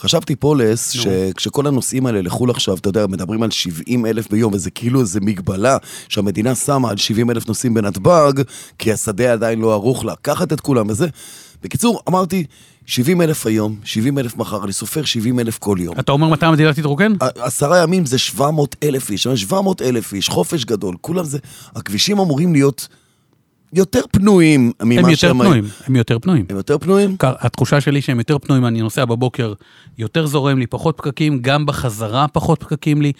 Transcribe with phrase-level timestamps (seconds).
[0.00, 0.90] חשבתי פולס.
[0.90, 5.20] שכשכל הנושאים האלה לחו"ל עכשיו, אתה יודע, מדברים על 70 אלף ביום, וזה כאילו איזה
[5.20, 5.76] מגבלה
[6.08, 8.32] שהמדינה שמה על 70 אלף נוסעים בנתב"ג,
[8.78, 11.06] כי השדה עדיין לא ערוך לקחת את כולם וזה.
[11.62, 12.44] בקיצור, אמרתי,
[12.86, 15.98] 70 אלף היום, 70 אלף מחר, אני סופר 70 אלף כל יום.
[15.98, 17.12] אתה אומר מתי המדינה תתרוקן?
[17.20, 21.38] עשרה ימים זה 700 אלף איש, 700 אלף איש, חופש גדול, כולם זה...
[21.76, 22.88] הכבישים אמורים להיות
[23.72, 25.38] יותר פנויים ממה הם יותר שהם...
[25.42, 26.44] פנויים, הם יותר פנויים.
[26.50, 27.16] הם יותר פנויים?
[27.22, 29.52] התחושה שלי שהם יותר פנויים, אני נוסע בבוקר,
[29.98, 33.12] יותר זורם לי, פחות פקקים, גם בחזרה פחות פקקים לי.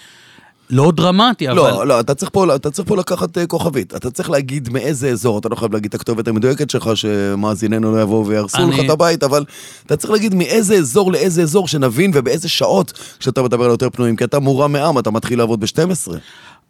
[0.71, 1.57] לא דרמטי, אבל...
[1.57, 3.95] לא, לא, אתה צריך, פה, אתה צריך פה לקחת uh, כוכבית.
[3.95, 8.02] אתה צריך להגיד מאיזה אזור, אתה לא חייב להגיד את הכתובת המדויקת שלך, שמאזיננו לא
[8.02, 9.45] יבואו ויהרסו אני- לך את הבית, אבל
[9.87, 14.16] אתה צריך להגיד מאיזה אזור לאיזה אזור, שנבין, ובאיזה שעות כשאתה מדבר על יותר פנויים,
[14.16, 16.12] כי אתה מורם מעם, אתה מתחיל לעבוד ב-12.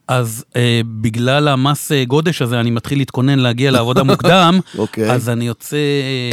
[0.08, 5.12] אז אה, בגלל המס אה, גודש הזה, אני מתחיל להתכונן להגיע לעבודה מוקדם, אוקיי.
[5.12, 5.76] אז אני יוצא...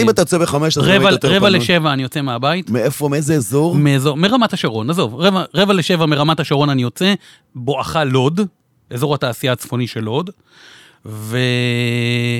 [0.02, 1.49] אם אתה יוצא בחמש, אז רבע, באמת יותר רבע.
[1.49, 2.70] לשבע אני יוצא מהבית.
[2.70, 3.76] מאיפה, מאיזה אזור?
[3.76, 7.13] מאזור, מרמת השרון, עזוב, רבע, רבע לשבע מרמת השרון אני יוצא,
[7.55, 8.41] בואכה לוד,
[8.93, 10.29] אזור התעשייה הצפוני של לוד,
[11.05, 12.40] ועכשיו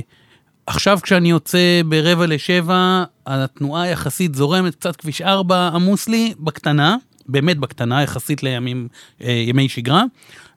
[1.03, 6.95] כשאני יוצא ברבע לשבע, התנועה יחסית זורמת, קצת כביש 4 עמוס לי, בקטנה,
[7.28, 8.88] באמת בקטנה, יחסית לימים,
[9.23, 10.03] אה, ימי שגרה,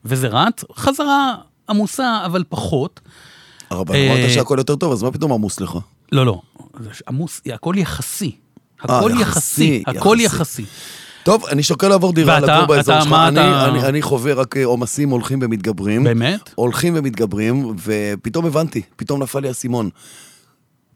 [0.05, 1.35] וזה רץ, חזרה
[1.69, 2.99] עמוסה, אבל פחות.
[3.71, 5.77] אבל אה, אמרת שהכל יותר טוב, אז מה פתאום עמוס לך?
[6.11, 6.41] לא, לא,
[7.07, 8.31] עמוס, הכל יחסי.
[8.89, 10.65] אה, הכל יחסי, הכל יחסי.
[11.23, 13.13] טוב, אני שוקל לעבור דירה לגור באזור אתה- שלך.
[13.13, 16.03] אני, אתה- אני, אני חווה רק אה, עומסים הולכים ומתגברים.
[16.03, 16.49] באמת?
[16.55, 19.89] הולכים ומתגברים, ופתאום הבנתי, פתאום נפל לי האסימון.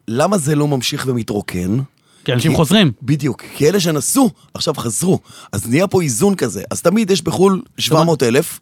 [0.08, 1.78] למה זה לא ממשיך ומתרוקן?
[2.26, 2.92] כי אנשים כי- חוזרים.
[3.02, 5.20] בדיוק, כי אלה שנסעו, עכשיו חזרו.
[5.52, 6.64] אז נהיה פה איזון כזה.
[6.72, 8.60] אז תמיד יש בחו"ל 700 אלף,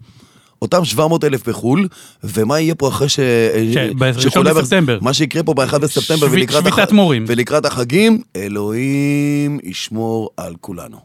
[0.64, 1.88] אותם 700 אלף בחו"ל,
[2.24, 3.20] ומה יהיה פה אחרי ש...
[3.20, 4.98] ב- שכולם- ראשון בספטמבר.
[5.02, 7.26] מה שיקרה פה ב-1 בספטמבר שבי- ולקראת הח- מורים.
[7.28, 10.98] ולקראת החגים, אלוהים ישמור על כולנו.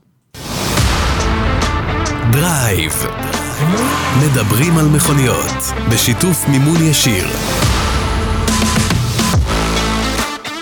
[2.33, 2.93] דרייב.
[4.23, 5.55] מדברים על מכוניות,
[5.91, 7.27] בשיתוף מימון ישיר.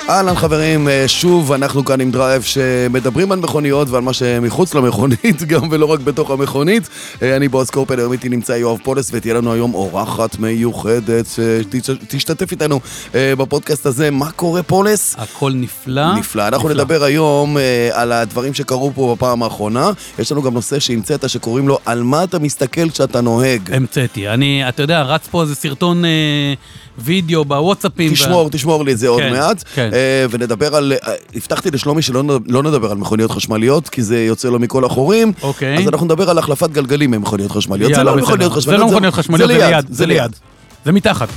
[0.08, 5.42] אהלן חברים, אה, שוב אנחנו כאן עם דרייב שמדברים על מכוניות ועל מה שמחוץ למכונית
[5.50, 6.88] גם ולא רק בתוך המכונית.
[7.22, 12.50] אה, אני בועז קורפל, היום איתי נמצא יואב פולס ותהיה לנו היום אורחת מיוחדת שתשתתף
[12.50, 12.80] איתנו
[13.14, 14.10] אה, בפודקאסט הזה.
[14.10, 15.14] מה קורה פולס?
[15.18, 16.14] הכל נפלא.
[16.14, 16.48] נפלא.
[16.48, 16.82] אנחנו נפלא.
[16.84, 19.90] נדבר היום אה, על הדברים שקרו פה בפעם האחרונה.
[20.18, 23.74] יש לנו גם נושא שהמצאת שקוראים לו על מה אתה מסתכל כשאתה נוהג.
[23.74, 24.28] המצאתי.
[24.28, 26.54] אני, אתה יודע, רץ פה איזה סרטון אה,
[26.98, 28.12] וידאו בוואטסאפים.
[28.12, 29.64] תשמור, תשמור לי את זה עוד כן, מעט.
[29.74, 29.90] כן.
[29.92, 30.92] אה, ונדבר על...
[31.06, 35.32] אה, הבטחתי לשלומי שלא לא נדבר על מכוניות חשמליות, כי זה יוצא לו מכל החורים.
[35.42, 35.78] אוקיי.
[35.78, 37.90] אז אנחנו נדבר על החלפת גלגלים ממכוניות חשמליות.
[37.90, 38.26] זה יאללה, לא בסדר.
[38.26, 38.80] מכוניות חשמליות.
[38.80, 39.86] זה לא מכוניות חשמליות, זה ליד.
[39.88, 40.36] זה ליד.
[40.84, 41.28] זה מתחת.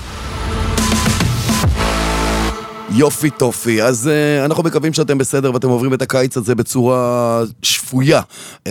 [2.91, 3.81] יופי טופי.
[3.81, 8.21] אז uh, אנחנו מקווים שאתם בסדר ואתם עוברים את הקיץ הזה בצורה שפויה.
[8.57, 8.69] Uh,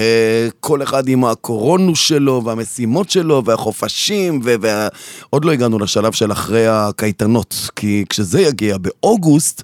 [0.61, 4.89] כל אחד עם הקורונוס שלו והמשימות שלו והחופשים, ועוד וה...
[5.31, 9.63] עוד לא הגענו לשלב של אחרי הקייטנות, כי כשזה יגיע באוגוסט,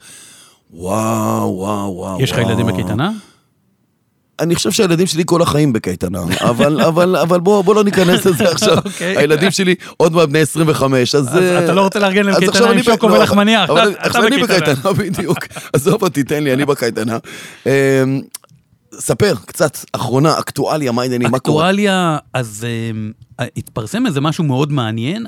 [0.75, 2.23] וואו, וואו, וואו.
[2.23, 2.39] יש לך.
[2.39, 3.11] ילדים בקייטנה?
[4.41, 8.51] אני חושב שהילדים שלי כל החיים בקייטנה, אבל, אבל, אבל בוא, בוא לא ניכנס לזה
[8.51, 8.79] עכשיו.
[8.85, 9.17] אוקיי.
[9.19, 11.29] הילדים שלי עוד מעט בני 25, אז...
[11.29, 14.43] אז אה, אתה לא רוצה לארגן להם קייטנה עם שוקו לא, ולחמניה, אתה עכשיו אני
[14.43, 14.75] בקייטנה.
[14.75, 15.39] בקייטנה, בדיוק.
[15.73, 17.19] עזוב אותי, תן לי, אני בקייטנה.
[18.99, 21.63] ספר, קצת, אחרונה, אקטואליה, מה העניינים, מה קורה?
[21.65, 22.67] אקטואליה, אז
[23.41, 25.27] אה, התפרסם איזה משהו מאוד מעניין,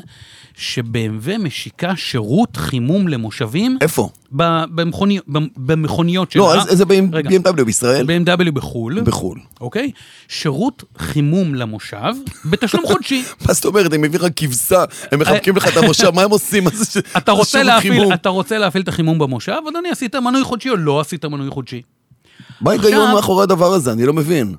[0.58, 4.08] שב-MV משיקה שירות חימום למושבים איפה?
[4.36, 6.42] ב- במכוני- במ- במכוניות שלה.
[6.42, 7.30] לא, אז- איזה רגע.
[7.30, 8.06] BMW בישראל?
[8.06, 9.00] ב-BMW בחו"ל.
[9.00, 9.38] בחו"ל.
[9.60, 9.90] אוקיי?
[10.28, 12.12] שירות חימום למושב,
[12.44, 13.22] בתשלום חודשי.
[13.48, 16.64] מה זאת אומרת, הם מביאים לך כבשה, הם מחבקים לך את המושב, מה הם עושים?
[16.72, 17.00] זה?
[17.16, 17.32] אתה
[18.28, 21.82] רוצה להפעיל את החימום במושב, אדוני, עשית מנוי חודשי או לא עשית מנוי חודשי?
[22.60, 23.92] מה ההיגיון מאחורי הדבר הזה?
[23.92, 24.54] אני לא מבין.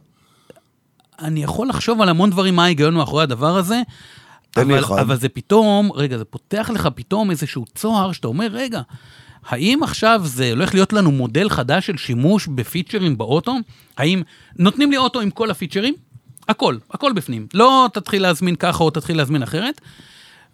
[1.19, 3.81] אני יכול לחשוב על המון דברים מה ההיגיון מאחורי הדבר הזה,
[4.57, 4.83] אבל.
[4.83, 8.81] אבל זה פתאום, רגע, זה פותח לך פתאום איזשהו צוהר שאתה אומר, רגע,
[9.47, 13.55] האם עכשיו זה הולך להיות לנו מודל חדש של שימוש בפיצ'רים באוטו?
[13.97, 14.21] האם
[14.59, 15.93] נותנים לי אוטו עם כל הפיצ'רים?
[16.49, 17.47] הכל, הכל בפנים.
[17.53, 19.81] לא תתחיל להזמין ככה או תתחיל להזמין אחרת.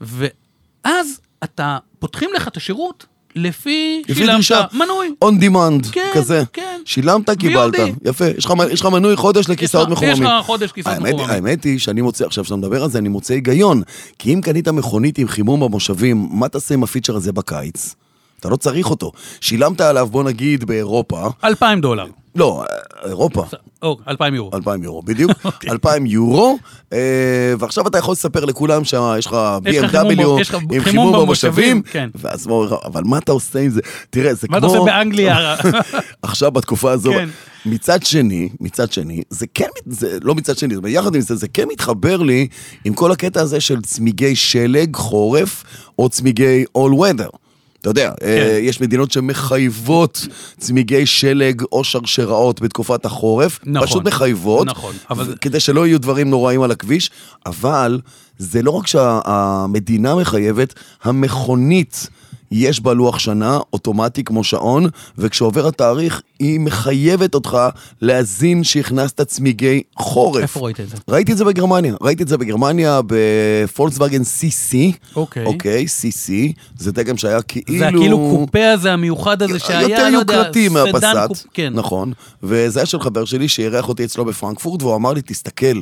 [0.01, 4.61] ואז אתה, פותחים לך את השירות לפי, שילמת דרישה.
[4.73, 5.13] מנוי.
[5.25, 6.43] on demand, כן, כזה.
[6.53, 6.81] כן.
[6.85, 7.75] שילמת, קיבלת.
[7.75, 7.79] VOD.
[8.09, 8.25] יפה.
[8.37, 10.13] יש לך- יש לך מנוי חודש לכיסאות מחוממים.
[10.13, 11.29] יש לך חודש כיסאות מחוממים.
[11.29, 13.81] האמת היא שאני מוצא, עכשיו שאתה מדבר על זה, אני מוצא היגיון.
[14.19, 17.95] כי אם קנית מכונית עם חימום במושבים, מה תעשה עם הפיצ'ר הזה בקיץ?
[18.39, 19.11] אתה לא צריך אותו.
[19.41, 22.05] שילמת עליו, בוא נגיד, באירופה, אלפיים דולר.
[22.35, 22.63] לא,
[23.05, 23.43] אירופה.
[23.81, 24.51] או, 2,000 יורו.
[24.53, 25.31] 2,000 יורו, בדיוק.
[25.45, 25.69] אוקיי.
[25.69, 26.57] 2,000 יורו,
[26.93, 32.09] אה, ועכשיו אתה יכול לספר לכולם שיש לך BMW עם חימום במושבים, כן.
[32.15, 32.47] ואז
[32.85, 33.81] אבל מה אתה עושה עם זה?
[34.09, 34.51] תראה, זה כמו...
[34.51, 35.55] מה אתה עושה באנגליה?
[36.21, 37.29] עכשיו בתקופה הזו, כן.
[37.65, 41.47] מצד שני, מצד שני, זה כן, זה לא מצד שני, אבל יחד עם זה, זה
[41.47, 42.47] כן מתחבר לי
[42.85, 45.63] עם כל הקטע הזה של צמיגי שלג, חורף,
[45.99, 47.42] או צמיגי all weather.
[47.83, 48.25] אתה יודע, כן.
[48.25, 50.27] אה, יש מדינות שמחייבות
[50.57, 56.29] צמיגי שלג או שרשראות בתקופת החורף, נכון, פשוט מחייבות, נכון, אבל- כדי שלא יהיו דברים
[56.29, 57.11] נוראים על הכביש,
[57.45, 57.99] אבל
[58.37, 62.07] זה לא רק שהמדינה מחייבת, המכונית...
[62.55, 64.85] יש בה לוח שנה אוטומטי כמו שעון,
[65.17, 67.57] וכשעובר התאריך, היא מחייבת אותך
[68.01, 70.41] להזין שהכנסת צמיגי חורף.
[70.41, 70.97] איפה ראית את זה?
[71.07, 74.75] ראיתי את זה בגרמניה, ראיתי את זה בגרמניה בפולקסווגן CC.
[75.15, 75.45] אוקיי.
[75.45, 76.31] אוקיי, CC,
[76.77, 77.77] זה דגם שהיה כאילו...
[77.79, 81.73] זה הכאילו קופה הזה, המיוחד הזה שהיה, יותר לא יודע, יוקרתי מהפסאט, קופ- כן.
[81.75, 82.13] נכון,
[82.43, 85.79] וזה היה של חבר שלי שאירח אותי אצלו בפרנקפורט, והוא אמר לי, תסתכל,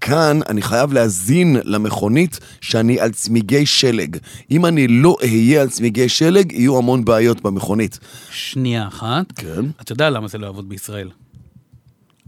[0.00, 4.16] כאן אני חייב להזין למכונית שאני על צמיגי שלג.
[4.50, 7.98] אם אני לא אהיה על צמיגי שלג, יהיו המון בעיות במכונית.
[8.30, 9.32] שנייה אחת.
[9.32, 9.64] כן.
[9.80, 11.10] אתה יודע למה זה לא יעבוד בישראל.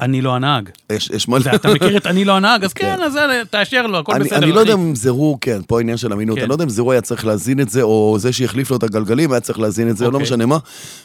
[0.03, 0.69] אני לא הנהג.
[0.93, 1.51] יש, יש מלא...
[1.55, 4.37] אתה מכיר את אני לא הנהג, אז כן, אז זה, תאשר לו, הכל בסדר.
[4.37, 4.61] אני לא.
[4.61, 6.43] יודע אם זרו, כן, פה עניין של אמינות, כן.
[6.43, 8.83] אני לא יודע אם זרו היה צריך להזין את זה, או זה שהחליף לו את
[8.83, 10.27] הגלגלים היה צריך להזין את זה, או לא אוקיי.
[10.27, 10.59] משנה מה.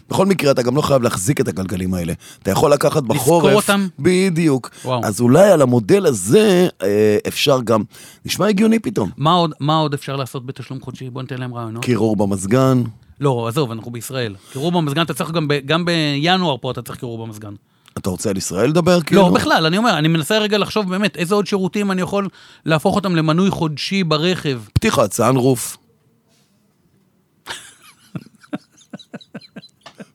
[0.10, 2.14] בכל מקרה, אתה גם לא חייב להחזיק את הגלגלים האלה.
[2.44, 3.54] אתה יכול לקחת בחורף...
[3.54, 3.88] אותם?
[4.00, 4.70] בדיוק.
[5.04, 7.84] אז אולי על המודל הזה אה, אפשר גם...
[8.26, 9.10] נשמע הגיוני פתאום.
[9.18, 11.10] מה עוד, מה עוד אפשר לעשות בתשלום חודשי?
[11.10, 11.84] בוא ניתן להם רעיונות.
[11.84, 12.84] קירור במזגן.
[13.20, 14.36] לא, עזוב, אנחנו בישראל.
[14.52, 15.32] קירור במזגן, אתה צריך
[15.66, 17.54] גם בינואר פה, אתה צריך קירור במזגן.
[17.98, 19.02] אתה רוצה על ישראל לדבר?
[19.02, 19.22] כאילו?
[19.22, 22.28] לא, בכלל, אני אומר, אני מנסה רגע לחשוב באמת איזה עוד שירותים אני יכול
[22.66, 24.60] להפוך אותם למנוי חודשי ברכב.
[24.74, 25.78] פתיחת סאנרוף.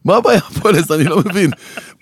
[0.04, 0.40] מה הבעיה
[0.72, 0.94] לזה?
[0.94, 1.50] אני לא מבין.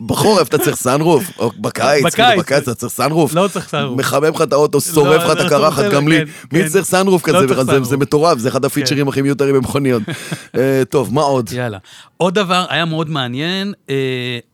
[0.07, 2.15] בחורף אתה צריך סאנרוף, או בקיץ, בקיץ.
[2.15, 3.35] כאילו בקיץ אתה צריך סאנרוף.
[3.35, 3.99] לא צריך סאנרוף.
[3.99, 6.19] מחמם לך את האוטו, שורף לך לא, את זה הקרחת, גם לי.
[6.19, 6.69] כן, מי כן.
[6.69, 7.85] צריך סאנרוף לא כזה?
[7.85, 10.03] זה- מטורף, זה אחד הפיצ'רים הכי מיותרים במכוניות.
[10.59, 11.53] אה, טוב, מה עוד?
[11.53, 11.79] יאללה.
[12.17, 13.95] עוד דבר, היה מאוד מעניין, אה,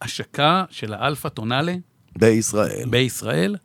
[0.02, 1.74] השקה של האלפא טונאלה
[2.18, 2.84] בישראל.
[2.90, 3.56] בישראל.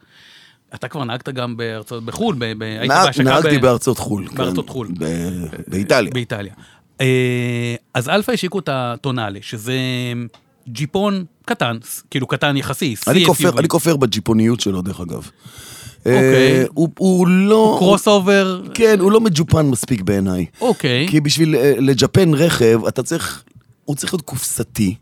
[0.75, 4.28] אתה כבר נהגת גם בארצות, בחו"ל, ב- ב- היית בהשקה נהגתי ב- בארצות חו"ל.
[4.28, 4.36] כן.
[4.36, 4.88] בארצות חו"ל.
[5.00, 6.12] ב- באיטליה.
[6.13, 6.54] באיטליה.
[7.02, 7.06] אה,
[7.94, 9.78] אז אלפא השיקו את הטונאלה, שזה
[10.70, 11.78] ג'יפון קטן,
[12.12, 12.96] כאילו קטן יחסי.
[13.26, 15.30] כופר- אני כופר בג'יפוניות שלו, דרך אגב.
[16.00, 16.14] אוקיי.
[16.60, 17.76] אה, הוא- הוא לא...
[17.80, 20.46] crossover, כן, הוא לא מג'ופן מספיק בעיניי.
[20.62, 21.08] אוקיי.
[21.10, 23.44] כי בשביל אה, לג'פן רכב, אתה צריך,
[23.86, 24.96] הוא צריך להיות קופסתי.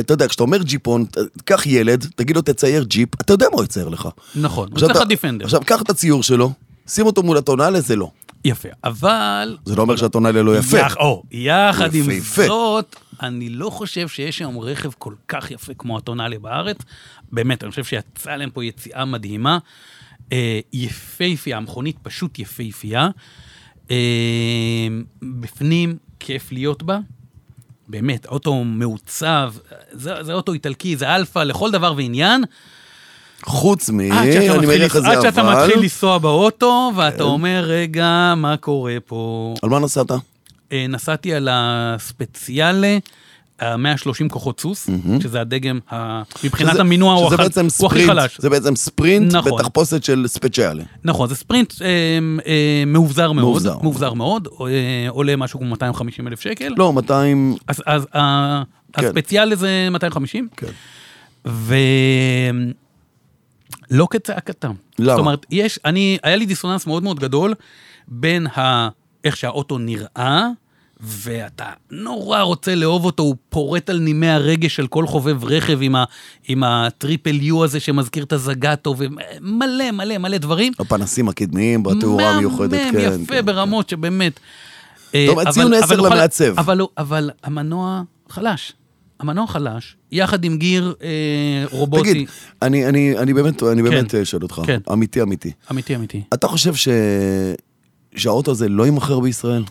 [0.00, 1.04] אתה יודע, כשאתה אומר ג'יפון,
[1.44, 4.08] קח ילד, תגיד לו תצייר ג'יפ, אתה יודע מה הוא יצייר לך.
[4.36, 5.44] נכון, הוא צריך לך דיפנדר.
[5.44, 6.52] עכשיו, קח את הציור שלו,
[6.88, 8.10] שים אותו מול הטונאלה, זה לא.
[8.44, 9.56] יפה, אבל...
[9.64, 10.78] זה לא אומר שהטונאלה לא יפה.
[10.78, 12.46] יח- או, יחד עם יפה.
[12.46, 16.76] זאת, אני לא חושב שיש היום רכב כל כך יפה כמו הטונאלה בארץ.
[17.32, 19.58] באמת, אני חושב שיצאה להם פה יציאה מדהימה.
[20.32, 23.08] אה, יפהפייה, המכונית פשוט יפהפייה.
[23.90, 23.96] אה,
[25.22, 26.98] בפנים, כיף להיות בה.
[27.88, 29.54] באמת, אוטו מעוצב,
[29.92, 32.44] זה, זה אוטו איטלקי, זה אלפא לכל דבר ועניין.
[33.44, 34.00] חוץ מ...
[34.00, 35.64] עד שאתה אני מניח לס- איזה עד שאתה אבל.
[35.66, 39.54] מתחיל לנסוע באוטו, ואתה אומר, רגע, מה קורה פה?
[39.62, 40.10] על מה נסעת?
[40.72, 42.98] אה, נסעתי על הספציאלה,
[43.60, 44.90] ה-130 כוחות סוס,
[45.22, 48.36] שזה הדגם, ה- מבחינת שזה- המינוע הוא שזה בעצם הוא הכי ספרינט, חלש.
[48.40, 49.52] זה בעצם ספרינט נכון.
[49.58, 50.82] בתחפושת של ספציאלי.
[51.04, 51.86] נכון, זה ספרינט אה,
[52.46, 53.78] אה, מאובזר מאוד, מאובזר.
[53.82, 54.66] מאובזר מאוד, אה,
[55.08, 56.72] עולה משהו כמו 250 אלף שקל.
[56.76, 57.56] לא, 200...
[57.68, 58.62] אז, אז ה-
[58.92, 59.06] כן.
[59.06, 60.66] הספציאלה זה 250, כן.
[63.90, 64.72] ולא כצעקתם.
[64.98, 65.10] למה?
[65.12, 67.54] זאת אומרת, יש, אני, היה לי דיסוננס מאוד מאוד גדול
[68.08, 68.88] בין ה,
[69.24, 70.46] איך שהאוטו נראה,
[71.00, 75.96] ואתה נורא רוצה לאהוב אותו, הוא פורט על נימי הרגש של כל חובב רכב עם,
[75.96, 76.04] ה,
[76.48, 80.72] עם הטריפל יו הזה שמזכיר את הזגטו, ומלא מלא מלא דברים.
[80.78, 83.20] הפנסים הקדמיים בתאורה המיוחדת, מהמם, כן.
[83.22, 83.46] יפה כן.
[83.46, 84.40] ברמות שבאמת.
[85.26, 86.58] טוב, אה, ציון אבל- עשר אבל למעצב.
[86.58, 88.72] אבל, הוא- אבל המנוע חלש.
[89.22, 91.08] המנוע חלש, יחד עם גיר אה,
[91.70, 92.10] רובוטי.
[92.10, 92.28] תגיד,
[92.62, 94.78] אני, אני, אני באמת, אני באמת אה, שואל אותך, כן.
[94.92, 95.52] אמיתי אמיתי.
[95.70, 96.22] אמיתי, אמיתי.
[96.34, 96.88] אתה חושב ש...
[98.16, 99.64] שהאוטו הזה לא יימכר בישראל?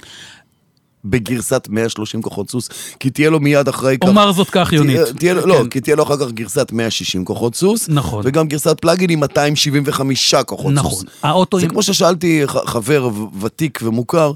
[1.05, 4.07] בגרסת 130 כוחות סוס, כי תהיה לו מיד אחרי כך...
[4.07, 4.99] אומר זאת כך, יונית.
[5.01, 5.69] תהיה, תהיה, לא, כן.
[5.69, 8.21] כי תהיה לו אחר כך גרסת 160 כוחות סוס, נכון.
[8.25, 10.91] וגם גרסת פלאגין עם 275 כוחות נכון.
[10.91, 11.05] סוס.
[11.23, 11.71] האוטו זה עם...
[11.71, 13.09] כמו ששאלתי חבר
[13.41, 14.31] ותיק ומוכר,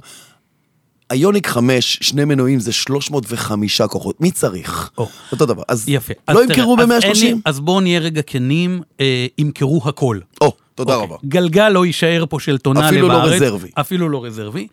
[1.09, 4.89] היוניק 5, שני מנועים זה 305 כוחות, מי צריך?
[4.97, 5.09] או.
[5.31, 5.63] אותו דבר.
[5.67, 6.13] אז יפה.
[6.29, 7.41] לא אז ימכרו אז אין לי- ב-130?
[7.45, 10.19] אז בואו נהיה רגע כנים, אה, ימכרו הכל.
[10.41, 11.07] או, תודה אוקיי.
[11.07, 11.17] רבה.
[11.25, 12.93] גלגל לא יישאר פה של טונאלה בארץ.
[12.93, 13.69] אפילו לא רזרבי.
[13.73, 14.67] אפילו לא רזרבי.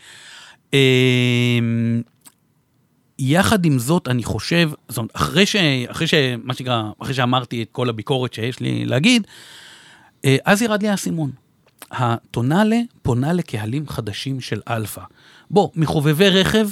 [0.75, 0.79] אה,
[3.19, 5.57] יחד עם זאת, אני חושב, זאת אומרת, אחרי ש...
[5.87, 6.15] אחרי ש...
[6.45, 9.27] מה שנקרא, אחרי שאמרתי את כל הביקורת שיש לי להגיד,
[10.25, 11.31] אה, אז ירד לי האסימון.
[11.91, 15.03] הטונאלה פונה לקהלים חדשים של אלפא.
[15.53, 16.69] בוא, מחובבי רכב,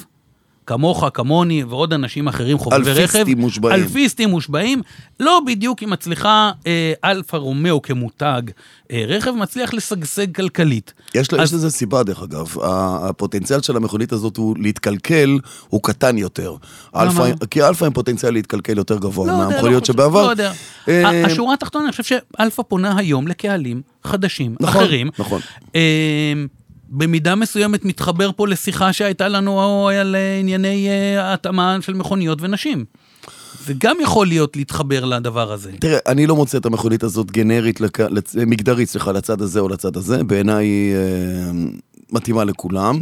[0.67, 2.99] כמוך, כמוני ועוד אנשים אחרים חובבי רכב.
[3.01, 3.75] אלפיסטים מושבעים.
[3.83, 4.83] אלפיסטים מושבעים.
[5.21, 8.43] לא בדיוק היא מצליחה אה, אלפא רומאו כמותג
[8.91, 10.93] אה, רכב, מצליח לשגשג כלכלית.
[11.15, 12.55] יש, לה, אז- יש לזה סיבה, דרך אגב.
[12.63, 16.55] הפוטנציאל של המכונית הזאת הוא להתקלקל, הוא קטן יותר.
[16.97, 20.27] אלפא, כי אלפא עם פוטנציאל להתקלקל יותר גבוה לא מהמכוניות לא שבעבר.
[20.27, 20.53] לא יודע.
[20.89, 22.05] אה, השורה התחתונה, אני חושב
[22.39, 25.11] שאלפא פונה היום לקהלים חדשים, נכון, אחרים.
[25.19, 25.41] נכון.
[25.75, 26.33] אה,
[26.91, 32.85] במידה מסוימת מתחבר פה לשיחה שהייתה לנו על אה, ענייני אה, התאמה של מכוניות ונשים.
[33.67, 35.73] זה גם יכול להיות להתחבר לדבר הזה.
[35.81, 38.01] תראה, אני לא מוצא את המכונית הזאת גנרית, לק...
[38.01, 38.37] לצ...
[38.37, 40.25] מגדרית, סליחה, לצד הזה או לצד הזה.
[40.25, 41.53] בעיניי אה,
[42.13, 43.01] מתאימה לכולם.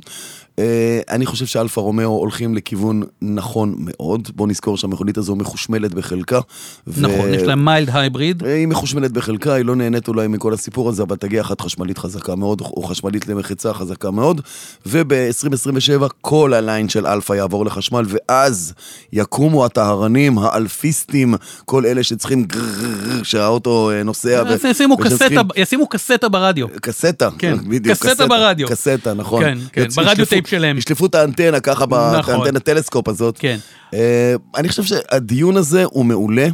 [0.59, 0.65] אה,
[1.11, 4.29] אני חושב שאלפא רומאו הולכים לכיוון נכון מאוד.
[4.35, 6.41] בוא נזכור שהמכונית הזו מחושמלת בחלקה.
[6.87, 8.45] ו- נכון, יש להם mild hybrid.
[8.47, 12.35] היא מחושמלת בחלקה, היא לא נהנית אולי מכל הסיפור הזה, אבל תגיע אחת חשמלית חזקה
[12.37, 14.41] מאוד, או חשמלית למחצה חזקה מאוד,
[14.87, 18.75] וב-2027 כל הליין של אלפא יעבור לחשמל, ואז
[19.13, 21.35] יקומו הטהרנים, האלפיסטים,
[21.65, 24.43] כל אלה שצריכים גרררר, שהאוטו אה, נוסע.
[24.49, 26.67] ו- ישימו קסטה- ברדיו.
[26.81, 28.69] קסטה, כן, בדיוק, קסטה ברדיו.
[28.69, 29.43] קסטה, נכון.
[29.45, 30.79] כן, כן, ברדיו טייפ שלהם.
[30.79, 31.85] ישלפו את האנטנה ככה,
[32.19, 32.35] נכון.
[32.35, 33.39] האנטנה טלסקופ הזאת.
[33.39, 33.59] כן.
[33.95, 36.49] אה, אני חושב שהדיון הזה הוא מעולה.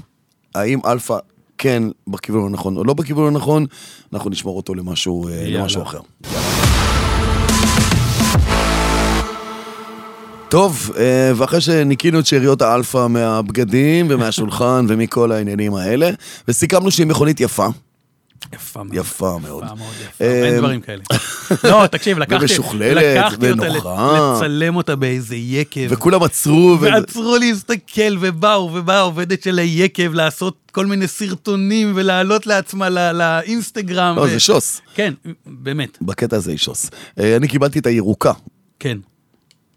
[0.55, 1.17] האם אלפא
[1.59, 3.67] כן בכיוון הנכון או לא בכיוון הנכון,
[4.13, 5.45] אנחנו נשמור אותו למשהו, אה.
[5.47, 6.01] למשהו אחר.
[10.49, 16.11] טוב, אה, ואחרי שניקינו את שאריות האלפא מהבגדים ומהשולחן ומכל העניינים האלה,
[16.49, 17.67] וסיכמנו שהיא מכונית יפה,
[18.53, 18.97] יפה מאוד.
[18.97, 19.65] יפה מאוד.
[19.65, 21.03] יפה מאוד יפה, אה, אין דברים כאלה.
[21.71, 24.35] לא, תקשיב, לקחתי ומשוכללת, ונוחה.
[24.37, 25.87] לצלם אותה באיזה יקב.
[25.89, 33.13] וכולם עצרו, ועצרו להסתכל, ובאו, ובאה העובדת של היקב לעשות כל מיני סרטונים ולהעלות לעצמה
[33.13, 34.17] לאינסטגרם.
[34.17, 34.81] לא, זה שוס.
[34.95, 35.15] כן,
[35.47, 36.91] באמת, בקטע הזה היא שוס.
[37.21, 38.33] אה, אני קיבלתי את הירוקה.
[38.79, 38.99] כן.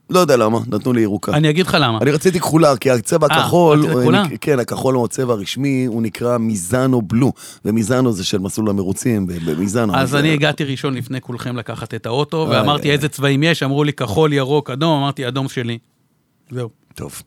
[0.10, 1.32] לא יודע למה, נתנו לי ירוקה.
[1.34, 1.98] אני אגיד לך למה.
[2.02, 4.24] אני רציתי כחולה, כי הצבע אה, הכחול, רצית הוא כחולה?
[4.42, 7.32] כן, הכחול הוא הצבע הרשמי, הוא נקרא מיזנו בלו,
[7.66, 9.96] ומיזנו זה של מסלול המרוצים ב- במיזנו.
[9.96, 12.96] אז אה, אני הגעתי ראשון לפני כולכם לקחת את האוטו, איי, ואמרתי איי.
[12.96, 15.78] איזה צבעים יש, אמרו לי כחול, ירוק, אדום, אמרתי אדום שלי.
[16.52, 16.70] זהו.
[16.96, 17.22] טוב.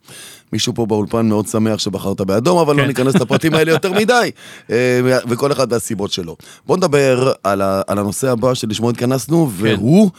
[0.52, 2.88] מישהו פה באולפן מאוד שמח שבחרת באדום, אבל לא כן.
[2.88, 4.30] ניכנס לפרטים האלה יותר מדי,
[4.70, 6.36] אה, וכל אחד והסיבות שלו.
[6.66, 9.74] בוא נדבר על ה- על הנושא הבא שלשמו התכנסנו, כן.
[9.78, 10.10] והוא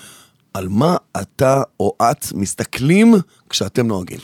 [0.53, 3.13] על מה אתה או את מסתכלים
[3.49, 4.19] כשאתם נוהגים.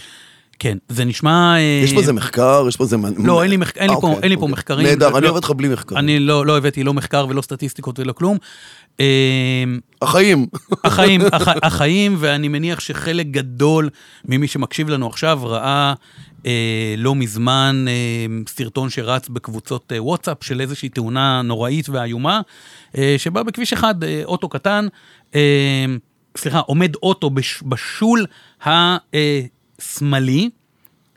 [0.59, 1.55] כן, זה נשמע...
[1.57, 2.97] אה, יש פה איזה מחקר, יש פה איזה...
[3.17, 4.53] לא, אין לי מחק- אין לי אה, פה- אוקיי, אין לי פה אוקיי.
[4.53, 4.87] מחקרים.
[4.87, 5.97] נהדר, לא- אני עובד לך בלי מחקרים.
[5.99, 8.37] אני לא לא הבאתי לא מחקר ולא סטטיסטיקות ולא כלום.
[8.99, 9.05] אה,
[10.01, 10.47] החיים.
[10.83, 13.89] החיים, הח, החיים, ואני מניח שחלק גדול
[14.25, 15.93] ממי שמקשיב לנו עכשיו ראה
[16.45, 16.51] אה,
[16.97, 17.93] לא מזמן אה,
[18.47, 22.41] סרטון שרץ בקבוצות אה, וואטסאפ של איזושהי תאונה נוראית ואיומה,
[22.97, 24.87] אה, שבה בכביש אחד אה, אוטו קטן,
[25.35, 25.85] אה,
[26.37, 28.25] סליחה, עומד אוטו בש, בשול
[29.81, 30.49] השמאלי,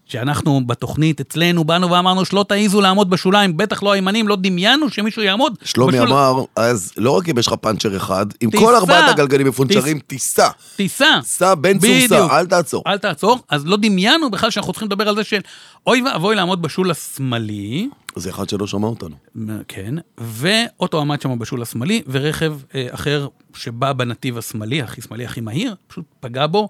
[0.07, 5.23] שאנחנו בתוכנית אצלנו באנו ואמרנו שלא תעיזו לעמוד בשוליים, בטח לא הימנים, לא דמיינו שמישהו
[5.23, 8.65] יעמוד שלומי בשול- אמר, אז לא רק אם יש לך פאנצ'ר אחד, אם תיסע.
[8.65, 10.49] כל ארבעת הגלגלים מפונצ'רים, תיסע.
[10.77, 11.19] תיסע.
[11.23, 11.91] סע בן צור.
[12.09, 12.83] סע, אל תעצור.
[12.87, 13.39] אל תעצור.
[13.49, 15.41] אז לא דמיינו בכלל שאנחנו צריכים לדבר על זה של
[15.87, 19.17] אוי ואבוי לעמוד בשול השמאלי, זה אחד שלא שמע אותנו.
[19.69, 25.40] כן, ואוטו עמד שם בשול השמאלי, ורכב אה, אחר שבא בנתיב השמאלי, הכי שמאלי, הכי
[25.40, 26.69] מהיר, פשוט פגע בו,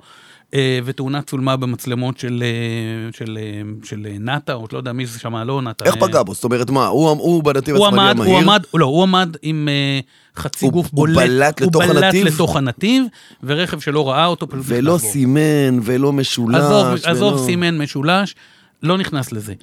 [0.55, 5.07] אה, ותאונה צולמה במצלמות של, אה, של, אה, של אה, נאט"א, או לא יודע מי
[5.07, 5.85] זה שם, לא נאט"א.
[5.85, 6.35] איך אה, פגע בו?
[6.35, 8.35] זאת אומרת, מה, הוא הוא בנתיב הוא השמאלי עמד, המהיר?
[8.35, 10.01] הוא עמד, לא, הוא עמד עם אה,
[10.43, 11.17] חצי הוא- גוף הוא בולט.
[11.17, 12.25] בלט לתוך הוא הנתיב?
[12.25, 13.05] בלט לתוך הנתיב,
[13.43, 14.99] ורכב שלא ראה אותו פשוט ולא.
[14.99, 16.55] סימן, ולא משולש.
[16.57, 18.35] עזוב, ולא- עזוב סימן משולש,
[18.83, 19.55] לא נכנס לזה.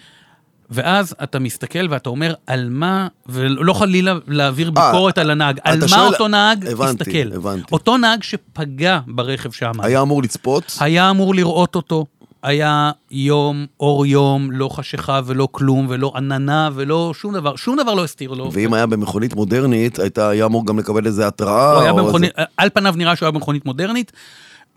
[0.71, 5.87] ואז אתה מסתכל ואתה אומר, על מה, ולא חלילה להעביר ביקורת על הנהג, על מה
[5.87, 7.35] שואל- אותו נהג הבנתי, הסתכל.
[7.35, 7.63] הבנתי.
[7.71, 10.77] אותו נהג שפגע ברכב שעמד, היה אמור לצפות?
[10.79, 12.05] היה אמור לראות אותו.
[12.43, 17.93] היה יום, אור יום, לא חשיכה ולא כלום, ולא עננה ולא שום דבר, שום דבר
[17.93, 18.49] לא הסתיר לו.
[18.53, 21.73] ואם היה במכונית מודרנית, הייתה- היה אמור גם לקבל איזה התראה.
[21.73, 24.11] הוא היה במכונית, איזה- על פניו נראה שהוא היה במכונית מודרנית,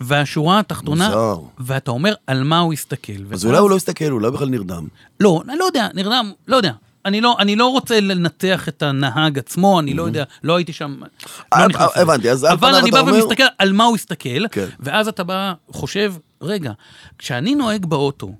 [0.01, 1.37] והשורה התחתונה, מוזר.
[1.59, 3.13] ואתה אומר על מה הוא הסתכל.
[3.33, 4.87] אז אולי הוא לא הסתכל, אולי בכלל נרדם.
[5.21, 6.73] לא, אני לא יודע, נרדם, לא יודע.
[7.05, 10.97] אני לא, אני לא רוצה לנתח את הנהג עצמו, אני לא יודע, לא הייתי שם,
[11.53, 12.01] אה, לא נכנס אה, לזה.
[12.03, 14.67] הבנתי, אז על אבל פניו אני אתה בא אומר- ומסתכל על מה הוא הסתכל, כן.
[14.81, 16.73] ואז אתה בא, חושב, רגע,
[17.19, 18.33] כשאני נוהג באוטו,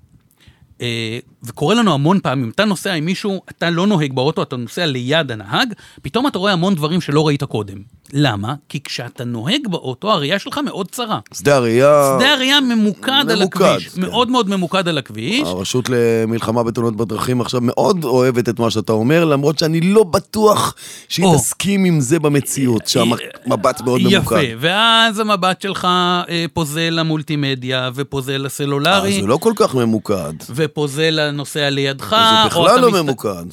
[0.81, 4.87] אה, וקורה לנו המון פעמים, אתה נוסע עם מישהו, אתה לא נוהג באוטו, אתה נוסע
[4.87, 7.79] ליד הנהג, פתאום אתה רואה המון דברים שלא ראית קודם.
[8.13, 8.55] למה?
[8.69, 11.19] כי כשאתה נוהג באוטו, הראייה שלך מאוד צרה.
[11.35, 12.17] שדה הראייה...
[12.19, 14.01] שדה הראייה ממוקד על ממוקד, הכביש, כן.
[14.01, 15.41] מאוד מאוד ממוקד על הכביש.
[15.49, 20.75] הרשות למלחמה בתאונות בדרכים עכשיו מאוד אוהבת את מה שאתה אומר, למרות שאני לא בטוח
[21.09, 21.35] שהיא או.
[21.39, 24.17] תסכים עם זה במציאות, שהמבט מאוד ממוקד.
[24.17, 30.33] יפה, ואז המבט שלך אה, פוזל למולטימדיה, ופוזל אה, לסלולרי, זה לא כל כך ממוקד.
[30.55, 32.09] ופוזל לנוסע לידך.
[32.11, 33.45] זה בכלל לא מסת- ממוקד.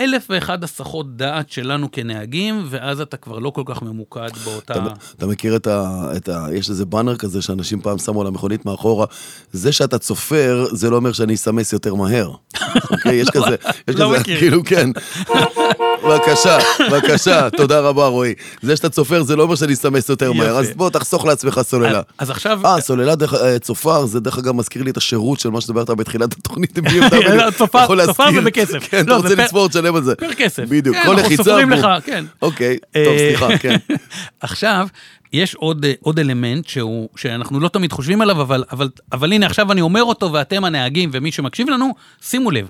[0.00, 4.72] אלף ואחד הסחות דעת שלנו כנהגים, ואז אתה כבר לא כל כך ממוקד באותה...
[4.72, 6.46] אתה, אתה מכיר את ה, את ה...
[6.52, 9.06] יש איזה באנר כזה שאנשים פעם שמו על המכונית מאחורה,
[9.52, 12.30] זה שאתה צופר, זה לא אומר שאני אסמס יותר מהר.
[12.90, 13.16] אוקיי?
[13.16, 13.56] יש כזה,
[13.88, 14.38] יש לא כזה, מכיר.
[14.38, 14.90] כאילו, כן.
[16.04, 16.58] בבקשה,
[16.90, 18.34] בבקשה, תודה רבה רועי.
[18.62, 20.58] זה שאתה צופר זה לא אומר שאני אסמס יותר מהר.
[20.58, 22.00] אז בוא תחסוך לעצמך סוללה.
[22.18, 22.60] אז- עכשיו...
[22.66, 26.32] אה, סוללה אה, צופר, זה דרך אגב מזכיר לי את השירות של מה שדיברת בתחילת
[26.32, 26.78] התוכנית
[28.06, 28.30] צופר-.
[28.34, 28.88] זה בכסף.
[28.90, 30.14] כן, אתה לא, רוצה לצפור, תשלם על זה.
[30.16, 30.62] פר כסף.
[30.68, 31.42] בדיוק, כן, כל אנחנו לחיצה.
[31.42, 31.78] סופרים בום.
[31.78, 32.24] לך, כן.
[32.42, 33.76] אוקיי, אה, טוב, סליחה, כן.
[34.40, 34.86] עכשיו,
[35.32, 39.46] יש עוד, אה, עוד אלמנט שהוא, שאנחנו לא תמיד חושבים עליו, אבל, אבל, אבל הנה,
[39.46, 42.68] עכשיו אני אומר אותו, ואתם הנהגים ומי שמקשיב לנו, שימו לב,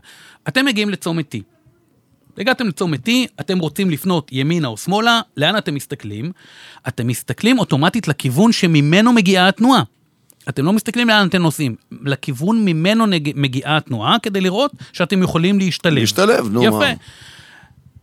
[0.49, 1.58] אתם מגיעים לצומת T.
[2.39, 6.33] הגעתם לצומת T, אתם רוצים לפנות ימינה או שמאלה, לאן אתם מסתכלים?
[6.89, 9.83] אתם מסתכלים אוטומטית לכיוון שממנו מגיעה התנועה.
[10.49, 13.33] אתם לא מסתכלים לאן אתם נוסעים, לכיוון ממנו נג...
[13.35, 15.95] מגיעה התנועה, כדי לראות שאתם יכולים להשתלב.
[15.95, 16.79] להשתלב, נו, יפה.
[16.79, 16.93] מה.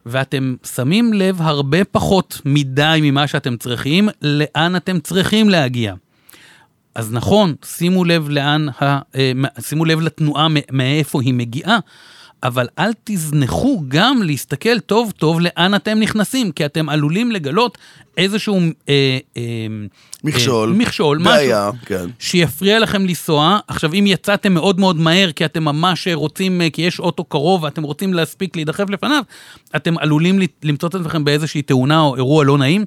[0.06, 5.94] ואתם שמים לב הרבה פחות מדי ממה שאתם צריכים, לאן אתם צריכים להגיע.
[6.96, 11.80] אז נכון, שימו לב לאן, ה, אה, שימו לב לתנועה מאיפה היא מגיעה,
[12.47, 17.77] אבל אל תזנחו גם להסתכל טוב טוב לאן אתם נכנסים, כי אתם עלולים לגלות
[18.17, 18.59] איזשהו
[18.89, 19.41] אה, אה,
[20.23, 22.09] מכשול, אה, מכשול, בעיה, משהו, כן.
[22.19, 23.59] שיפריע לכם לנסוע.
[23.67, 27.63] עכשיו, אם יצאתם מאוד מאוד מהר, כי אתם ממש רוצים, אה, כי יש אוטו קרוב
[27.63, 29.23] ואתם רוצים להספיק להידחף לפניו,
[29.75, 32.85] אתם עלולים למצוא את עצמכם באיזושהי תאונה או אירוע לא נעים.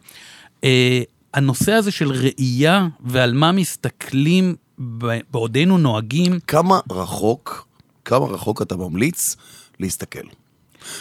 [0.64, 1.02] אה,
[1.34, 4.54] הנושא הזה של ראייה ועל מה מסתכלים
[5.30, 7.67] בעודנו נוהגים, כמה רחוק,
[8.08, 9.36] כמה רחוק אתה ממליץ
[9.80, 10.18] להסתכל?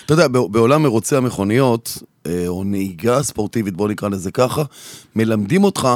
[0.06, 4.64] אתה יודע, בע- בעולם מרוצי המכוניות, אה, או נהיגה ספורטיבית, בוא נקרא לזה ככה,
[5.16, 5.88] מלמדים אותך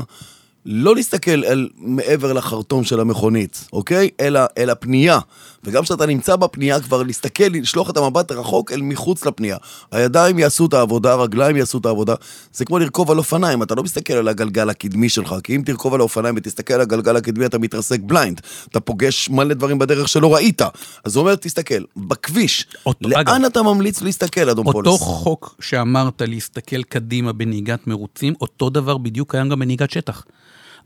[0.66, 4.10] לא להסתכל אל מעבר לחרטום של המכונית, אוקיי?
[4.20, 5.20] אלא אל הפנייה.
[5.64, 9.58] וגם כשאתה נמצא בפנייה, כבר להסתכל, לשלוח את המבט רחוק אל מחוץ לפנייה.
[9.92, 12.16] הידיים יעשו את העבודה, הרגליים יעשו את העבודה.
[12.54, 15.94] זה כמו לרכוב על אופניים, אתה לא מסתכל על הגלגל הקדמי שלך, כי אם תרכוב
[15.94, 18.42] על האופניים ותסתכל על הגלגל הקדמי, אתה מתרסק ב blind.
[18.70, 20.62] אתה פוגש מלא דברים בדרך שלא ראית.
[21.06, 24.88] אז הוא אומר, תסתכל, בכביש, אותו- לאן אגב, אתה ממליץ להסתכל, אדון פולס?
[24.88, 30.24] אותו חוק שאמרת להסתכל קדימה בנהיגת מרוצים, אותו דבר בדיוק קיים גם בנהיגת שטח.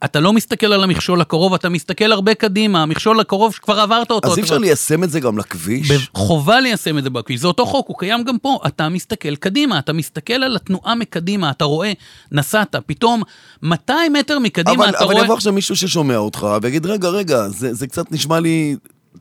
[0.04, 4.32] אתה לא מסתכל על המכשול הקרוב, אתה מסתכל הרבה קדימה, המכשול הקרוב שכבר עברת אותו.
[4.32, 6.10] אז אי אפשר ליישם את זה גם לכביש?
[6.14, 8.60] חובה ליישם את זה בכביש, זה אותו חוק, הוא קיים גם פה.
[8.68, 11.92] אתה מסתכל קדימה, אתה מסתכל על התנועה מקדימה, אתה רואה,
[12.32, 13.24] נסעת, פתאום
[13.64, 15.24] 200 מטר מקדימה אבל, אתה אבל רואה...
[15.24, 18.76] יבוא עכשיו מישהו ששומע אותך ויגיד, רגע, רגע, זה, זה קצת נשמע לי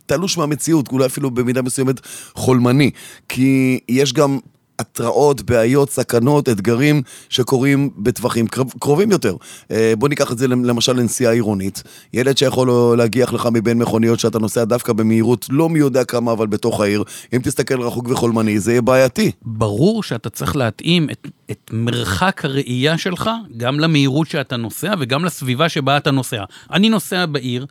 [0.06, 2.00] תלוש מהמציאות, אולי אפילו במידה מסוימת
[2.34, 2.90] חולמני.
[3.28, 4.38] כי יש גם
[4.78, 8.46] התראות, בעיות, סכנות, אתגרים שקורים בטווחים
[8.78, 9.36] קרובים יותר.
[9.70, 11.82] אה, בוא ניקח את זה למשל לנסיעה עירונית.
[12.12, 16.46] ילד שיכול להגיח לך מבין מכוניות שאתה נוסע דווקא במהירות לא מי יודע כמה, אבל
[16.46, 17.04] בתוך העיר.
[17.32, 19.30] אם תסתכל רחוק וחולמני, זה יהיה בעייתי.
[19.42, 25.68] ברור שאתה צריך להתאים את, את מרחק הראייה שלך גם למהירות שאתה נוסע וגם לסביבה
[25.68, 26.44] שבה אתה נוסע.
[26.72, 27.66] אני נוסע בעיר,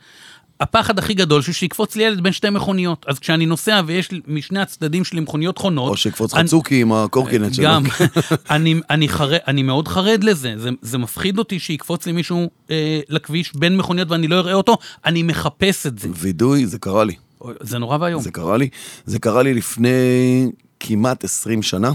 [0.60, 3.06] הפחד הכי גדול שהוא שיקפוץ לי ילד בין שתי מכוניות.
[3.08, 5.90] אז כשאני נוסע ויש משני הצדדים שלי מכוניות חונות...
[5.90, 7.66] או שיקפוץ אני- חצוקי עם הקורקינט שלו.
[7.66, 7.84] גם,
[8.50, 13.00] אני, אני, חרד, אני מאוד חרד לזה, זה, זה מפחיד אותי שיקפוץ לי מישהו אה,
[13.10, 16.08] לכביש בין מכוניות ואני לא אראה אותו, אני מחפש את זה.
[16.14, 17.16] וידוי, זה קרה לי.
[17.62, 18.22] זה נורא ואיום.
[18.22, 18.70] זה קרה לי.
[19.06, 19.90] זה קרה לי לפני
[20.80, 21.92] כמעט 20 שנה,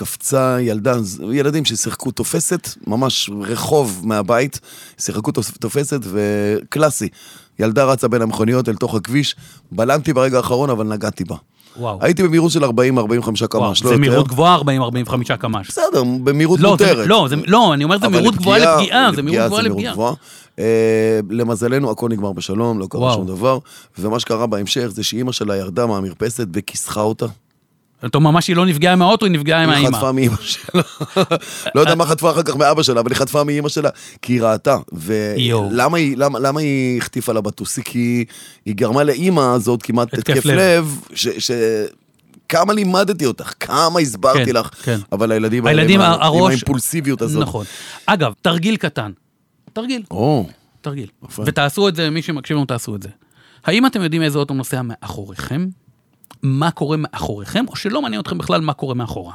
[0.00, 0.94] שקפצה ילדה,
[1.32, 4.60] ילדים ששיחקו תופסת, ממש רחוב מהבית,
[4.98, 7.08] שיחקו תופ- תופסת וקלאסי.
[7.58, 9.36] ילדה רצה בין המכוניות אל תוך הכביש,
[9.72, 11.36] בלמתי ברגע האחרון, אבל נגעתי בה.
[11.76, 11.98] וואו.
[12.00, 13.96] הייתי במהירות של 40-45 וואו, קמ"ש, לא זה יותר.
[13.96, 15.68] מהירות גבוהה 40-45 קמ"ש.
[15.68, 17.06] בסדר, במהירות לא, זה, מותרת.
[17.06, 19.92] לא, זה, לא, אני אומר, זה מהירות גבוהה לפגיעה, זה מהירות גבוהה זה לפגיעה.
[19.92, 20.14] גבוהה.
[20.58, 20.64] אה,
[21.30, 23.12] למזלנו, הכל נגמר בשלום, לא קרה.
[23.14, 23.58] שום דבר.
[23.98, 27.26] ומה שקרה בהמשך זה שאימא שלה ירדה מהמרפסת וכיסחה אותה.
[28.06, 29.96] אתה ממש היא לא נפגעה עם האוטו, היא נפגעה עם היא האימא.
[29.96, 30.82] חטפה מאימא שלה.
[31.74, 33.90] לא יודע מה חטפה אחר כך מאבא שלה, אבל היא חטפה מאימא שלה,
[34.22, 34.76] כי היא ראתה.
[34.92, 36.16] ולמה היא,
[36.56, 37.82] היא החטיפה לה בטוסי?
[37.84, 38.24] כי
[38.64, 40.58] היא גרמה לאימא הזאת כמעט התקף לב.
[40.58, 41.28] לב, ש...
[41.28, 41.50] ש...
[42.48, 44.98] כמה לימדתי אותך, כמה הסברתי כן, לך, כן.
[45.12, 46.20] אבל הילדים האלה הילדים, עם.
[46.20, 47.42] האימפולסיביות הזאת.
[47.42, 47.64] נכון.
[48.06, 49.12] אגב, תרגיל קטן.
[49.72, 50.46] תרגיל, או,
[50.80, 51.06] תרגיל.
[51.28, 51.42] יפה.
[51.46, 53.08] ותעשו את זה, מי שמקשיב לנו תעשו את זה.
[53.64, 55.66] האם אתם יודעים איזה אוטו נוסע מאחוריכם?
[56.42, 59.32] מה קורה מאחוריכם, או שלא מעניין אתכם בכלל מה קורה מאחורה?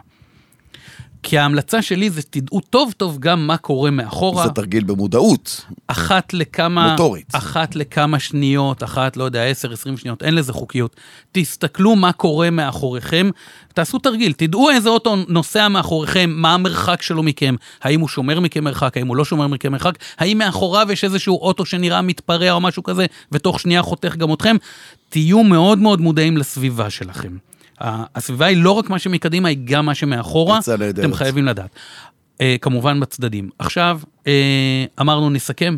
[1.28, 4.48] כי ההמלצה שלי זה תדעו טוב טוב גם מה קורה מאחורה.
[4.48, 5.66] זה תרגיל במודעות.
[5.88, 6.92] אחת לכמה...
[6.92, 7.36] מוטורית.
[7.36, 10.96] אחת לכמה שניות, אחת, לא יודע, 10-20 שניות, אין לזה חוקיות.
[11.32, 13.30] תסתכלו מה קורה מאחוריכם,
[13.74, 18.64] תעשו תרגיל, תדעו איזה אוטו נוסע מאחוריכם, מה המרחק שלו מכם, האם הוא שומר מכם
[18.64, 22.62] מרחק, האם הוא לא שומר מכם מרחק, האם מאחוריו יש איזשהו אוטו שנראה מתפרע או
[22.62, 24.56] משהו כזה, ותוך שנייה חותך גם אתכם.
[25.10, 27.38] תהיו מאוד מאוד מודעים לסביבה שלכם.
[27.82, 30.58] הסביבה היא לא רק מה שמקדימה, היא גם מה שמאחורה.
[30.58, 31.06] עצה נהדרת.
[31.06, 31.70] אתם חייבים לדעת.
[32.42, 33.50] אה, כמובן בצדדים.
[33.60, 35.78] עכשיו, אה, אמרנו נסכם,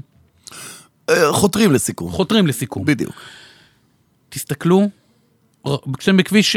[1.09, 2.11] אה, חותרים לסיכום.
[2.11, 2.85] חותרים לסיכום.
[2.85, 3.13] בדיוק.
[4.29, 4.89] תסתכלו,
[5.97, 6.55] כשאתם בכביש,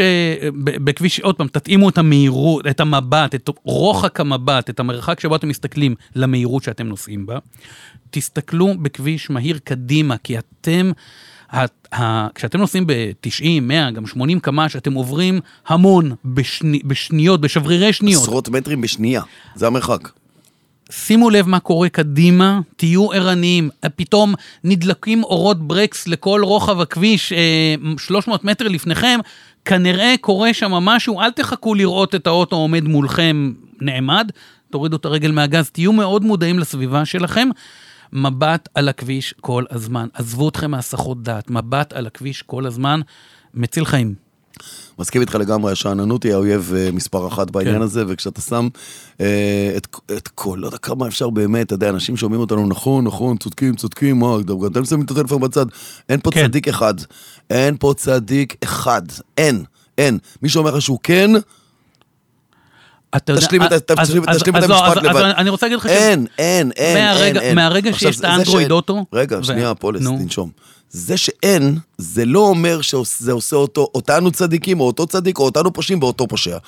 [0.64, 5.48] בכביש, עוד פעם, תתאימו את המהירות, את המבט, את רוחק המבט, את המרחק שבו אתם
[5.48, 7.38] מסתכלים למהירות שאתם נוסעים בה.
[8.11, 10.92] תסתכלו בכביש מהיר קדימה, כי אתם,
[12.35, 18.23] כשאתם נוסעים ב-90, 100, גם 80 קמ"ש, אתם עוברים המון בשני, בשניות, בשברירי שניות.
[18.23, 19.23] עשרות מטרים בשנייה.
[19.55, 20.09] זה המרחק.
[20.91, 23.71] שימו לב מה קורה קדימה, תהיו ערניים.
[23.97, 24.35] פתאום
[24.65, 29.19] נדלקים אורות ברקס לכל רוחב הכביש אה, 300 מטר לפניכם,
[29.65, 34.31] כנראה קורה שם משהו, אל תחכו לראות את האוטו עומד מולכם נעמד,
[34.71, 37.49] תורידו את הרגל מהגז, תהיו מאוד מודעים לסביבה שלכם.
[38.12, 43.01] מבט על הכביש כל הזמן, עזבו אתכם מהסחות דעת, מבט על הכביש כל הזמן,
[43.55, 44.14] מציל חיים.
[44.99, 47.83] מסכים איתך לגמרי, השאננות היא האויב אה, מספר אחת בעניין כן.
[47.83, 48.68] הזה, וכשאתה שם
[49.20, 53.05] אה, את, את כל, לא יודע כמה אפשר באמת, אתה יודע, אנשים שומעים אותנו, נכון,
[53.05, 55.66] נכון, צודקים, צודקים, מה, גם אתם שמים את הטלפון בצד.
[56.09, 56.46] אין פה כן.
[56.46, 56.94] צדיק אחד.
[57.51, 59.03] אין פה צדיק אחד.
[59.38, 59.64] אין,
[59.99, 60.18] אין.
[60.42, 61.31] מי שאומר לך שהוא כן,
[63.16, 63.68] אתה יודע- תשלים את
[64.64, 65.23] המשפט לבד.
[65.37, 65.90] אני רוצה להגיד לך ש...
[65.90, 67.55] אין, אין, אין, אין.
[67.57, 70.03] מהרגע שיש את האנדרואיד אוטו, רגע, שנייה, פולס.
[70.18, 70.51] תנשום.
[70.90, 75.72] זה שאין, זה לא אומר שזה עושה אותו, אותנו צדיקים, או אותו צדיק, או אותנו
[75.72, 76.59] פושעים באותו פושע.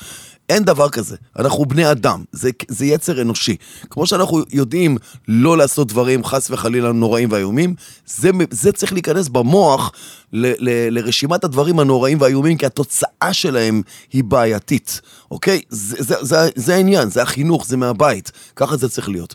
[0.48, 1.16] אין דבר כזה.
[1.38, 3.56] אנחנו בני אדם, זה, זה יצר אנושי.
[3.90, 4.96] כמו שאנחנו יודעים
[5.28, 7.74] לא לעשות דברים חס וחלילה נוראים ואיומים,
[8.06, 9.92] זה, זה צריך להיכנס במוח
[10.32, 13.82] ל, ל, לרשימת הדברים הנוראים והאיומים, כי התוצאה שלהם
[14.12, 15.60] היא בעייתית, אוקיי?
[15.68, 18.32] זה, זה, זה, זה העניין, זה החינוך, זה מהבית.
[18.56, 19.34] ככה זה צריך להיות.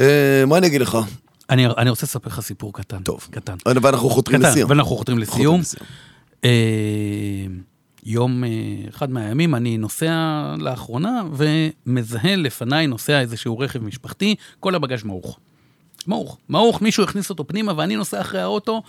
[0.00, 0.98] אה, מה אני אגיד לך?
[1.50, 3.02] אני, אני רוצה לספר לך סיפור קטן.
[3.02, 3.28] טוב.
[3.30, 3.54] קטן.
[3.82, 4.70] ואנחנו חותרים קטן, לסיום.
[4.70, 5.60] ואנחנו חותרים לסיום.
[5.60, 5.86] לסיום.
[6.44, 6.50] אה,
[8.04, 8.50] יום, אה,
[8.88, 10.14] אחד מהימים, אני נוסע
[10.58, 15.38] לאחרונה ומזהה לפניי, נוסע איזשהו רכב משפחתי, כל הבגאז' מעוך.
[16.06, 16.38] מעוך.
[16.48, 18.82] מעוך, מישהו הכניס אותו פנימה ואני נוסע אחרי האוטו.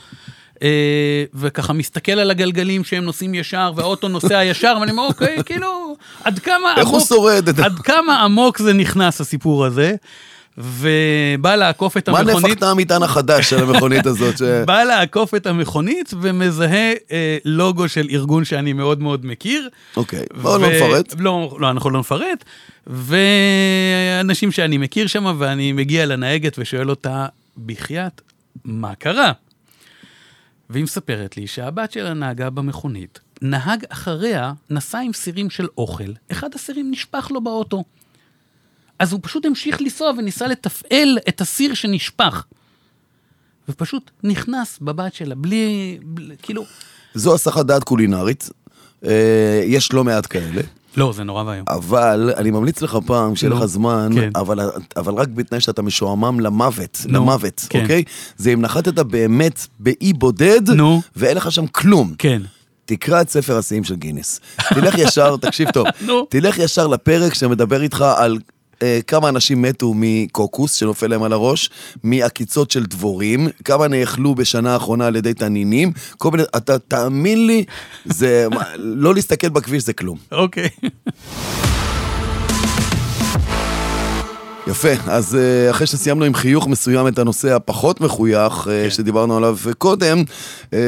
[0.64, 5.96] אה, וככה מסתכל על הגלגלים שהם נוסעים ישר, והאוטו נוסע ישר, ואני אומר, אוקיי, כאילו,
[6.24, 7.50] עד כמה איך הוא עמוק, שורד?
[7.64, 9.96] עד כמה עמוק זה נכנס, הסיפור הזה,
[10.58, 12.58] ובא לעקוף את מה המכונית.
[12.58, 14.38] נפח המטען החדש של המכונית הזאת?
[14.38, 14.42] ש...
[14.68, 19.70] בא לעקוף את המכונית ומזהה אה, לוגו של ארגון שאני מאוד מאוד מכיר.
[19.98, 21.14] אוקיי, בואו לא נפרט.
[21.20, 22.46] לא, לא, אנחנו לא נפרט.
[22.88, 27.26] ואנשים שאני מכיר שם, ואני מגיע לנהגת ושואל אותה,
[27.66, 28.22] בחייאת,
[28.66, 29.32] מה קרה?
[30.70, 36.50] והיא מספרת לי שהבת שלה נהגה במכונית, נהג אחריה, נסע עם סירים של אוכל, אחד
[36.56, 37.84] הסירים נשפך לו באוטו.
[39.02, 42.46] אז הוא פשוט המשיך לנסוע וניסה לתפעל את הסיר שנשפך.
[43.70, 46.66] ופשוט נכנס בבת שלה, בלי, בלי כאילו...
[47.14, 48.50] זו הסחת דעת קולינרית.
[49.06, 50.62] אה, יש לא מעט כאלה.
[50.98, 51.66] לא, זה נורא ואיום.
[51.70, 54.30] אבל אני ממליץ לך פעם, שיהיה נו, לך זמן, כן.
[54.36, 54.60] אבל,
[54.98, 57.82] אבל רק בתנאי שאתה משועמם למוות, נו, למוות, כן.
[57.82, 58.04] אוקיי?
[58.38, 61.02] זה אם נחתת באמת באי בודד, נו.
[61.16, 62.14] ואין לך שם כלום.
[62.18, 62.42] כן.
[62.86, 64.42] תקרא את ספר השיאים של גינס.
[64.74, 65.88] תלך ישר, תקשיב טוב.
[66.30, 68.38] תלך ישר לפרק שמדבר איתך על
[69.08, 71.70] כמה אנשים מתו מקוקוס שנופל להם על הראש,
[72.04, 77.64] מעקיצות של דבורים, כמה נאכלו בשנה האחרונה על ידי תנינים, כל מיני, אתה תאמין לי,
[78.06, 80.18] זה, לא להסתכל בכביש זה כלום.
[80.32, 80.70] אוקיי.
[84.68, 88.90] יפה, אז אה, אחרי שסיימנו עם חיוך מסוים את הנושא הפחות מחוייך, אה, כן.
[88.90, 90.24] שדיברנו עליו קודם,
[90.74, 90.80] אה,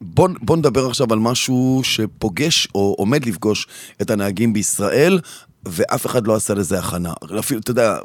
[0.00, 3.66] בוא, בוא נדבר עכשיו על משהו שפוגש או עומד לפגוש
[4.02, 5.20] את הנהגים בישראל,
[5.64, 7.12] ואף אחד לא עשה לזה הכנה.
[7.38, 7.98] אפילו, אתה יודע...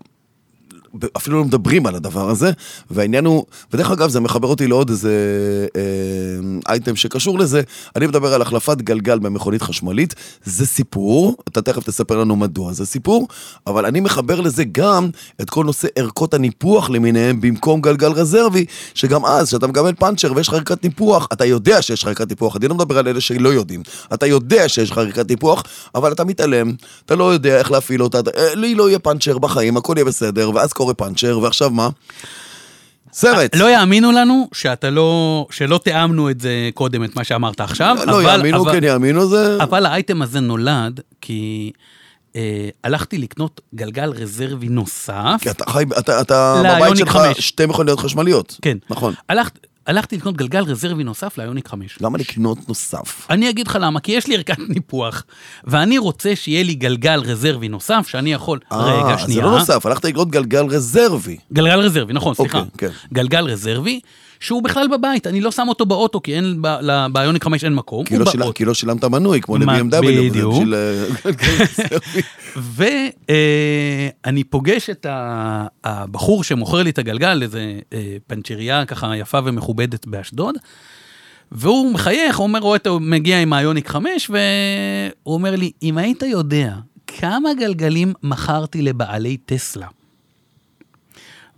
[1.17, 2.51] אפילו לא מדברים על הדבר הזה,
[2.91, 5.11] והעניין הוא, ודרך אגב זה מחבר אותי לעוד איזה
[5.75, 5.81] אה,
[6.67, 7.61] אייטם שקשור לזה,
[7.95, 12.85] אני מדבר על החלפת גלגל במכונית חשמלית, זה סיפור, אתה תכף תספר לנו מדוע זה
[12.85, 13.27] סיפור,
[13.67, 15.09] אבל אני מחבר לזה גם
[15.41, 20.47] את כל נושא ערכות הניפוח למיניהם במקום גלגל רזרבי, שגם אז, כשאתה מקבל פאנצ'ר ויש
[20.47, 23.49] לך ערכת ניפוח, אתה יודע שיש לך ערכת ניפוח, אני לא מדבר על אלה שלא
[23.49, 25.63] יודעים, אתה יודע שיש לך ערכת ניפוח,
[25.95, 26.71] אבל אתה מתעלם,
[27.05, 30.51] אתה לא יודע איך להפעיל אותה, אה, לי לא יהיה פאנצ'ר בחיים, הכל יהיה בסדר,
[30.53, 31.89] ואז קורה פאנצ'ר, ועכשיו מה?
[33.13, 33.55] סרט.
[33.55, 37.97] לא יאמינו לנו שאתה לא, שלא תיאמנו את זה קודם, את מה שאמרת עכשיו.
[38.07, 39.57] לא אבל- יאמינו, אבל- כן יאמינו, זה...
[39.63, 41.71] אבל האייטם הזה נולד כי
[42.35, 45.37] אה, הלכתי לקנות גלגל רזרבי נוסף.
[45.41, 47.39] כי אתה חי, אתה, אתה בבית שלך 5.
[47.39, 48.57] שתי מכוניות חשמליות.
[48.61, 48.77] כן.
[48.89, 49.13] נכון.
[49.29, 51.97] הלכת, הלכתי לקנות גלגל רזרבי נוסף לאיוניק 5.
[52.01, 53.27] למה לקנות נוסף?
[53.29, 55.23] אני אגיד לך למה, כי יש לי ערכת ניפוח,
[55.63, 58.59] ואני רוצה שיהיה לי גלגל רזרבי נוסף, שאני יכול...
[58.71, 59.41] רגע, אה, שנייה.
[59.41, 61.37] זה לא נוסף, הלכת לקנות גלגל רזרבי.
[61.53, 62.59] גלגל רזרבי, נכון, סליחה.
[62.59, 62.95] אוקיי, כן.
[63.13, 63.99] גלגל רזרבי,
[64.43, 67.75] שהוא בכלל בבית, אני לא שם אותו באוטו, כי אין, ב- ל- באיוניק 5 אין
[67.75, 68.05] מקום.
[68.05, 68.57] כי הוא לא, שילמת, באוטו.
[68.57, 70.01] כי לא שילמת מנוי, כמו ל-BMW.
[70.01, 70.55] בדיוק.
[70.73, 71.31] אה.
[74.19, 75.05] ואני פוגש את
[75.83, 80.55] הבחור שמוכר לי את הגלגל, איזה אה, פנצ'ריה ככה יפה ומכובדת באשדוד,
[81.51, 86.23] והוא מחייך, הוא אומר, רואה אותו מגיע עם האיוניק 5, והוא אומר לי, אם היית
[86.23, 86.75] יודע
[87.07, 89.87] כמה גלגלים מכרתי לבעלי טסלה.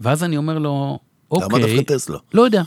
[0.02, 1.00] ואז אני אומר לו,
[1.32, 1.60] אוקיי.
[1.60, 2.18] למה דווקא טסלה?
[2.34, 2.66] לא יודע, לא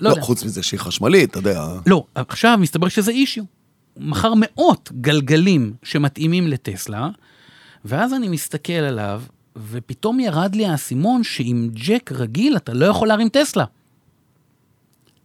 [0.00, 0.22] לא, יודע.
[0.22, 1.64] חוץ מזה שהיא חשמלית, אתה יודע.
[1.86, 3.44] לא, עכשיו מסתבר שזה אישיו.
[3.96, 7.08] מכר מאות גלגלים שמתאימים לטסלה,
[7.84, 9.22] ואז אני מסתכל עליו,
[9.70, 13.64] ופתאום ירד לי האסימון שעם ג'ק רגיל אתה לא יכול להרים טסלה.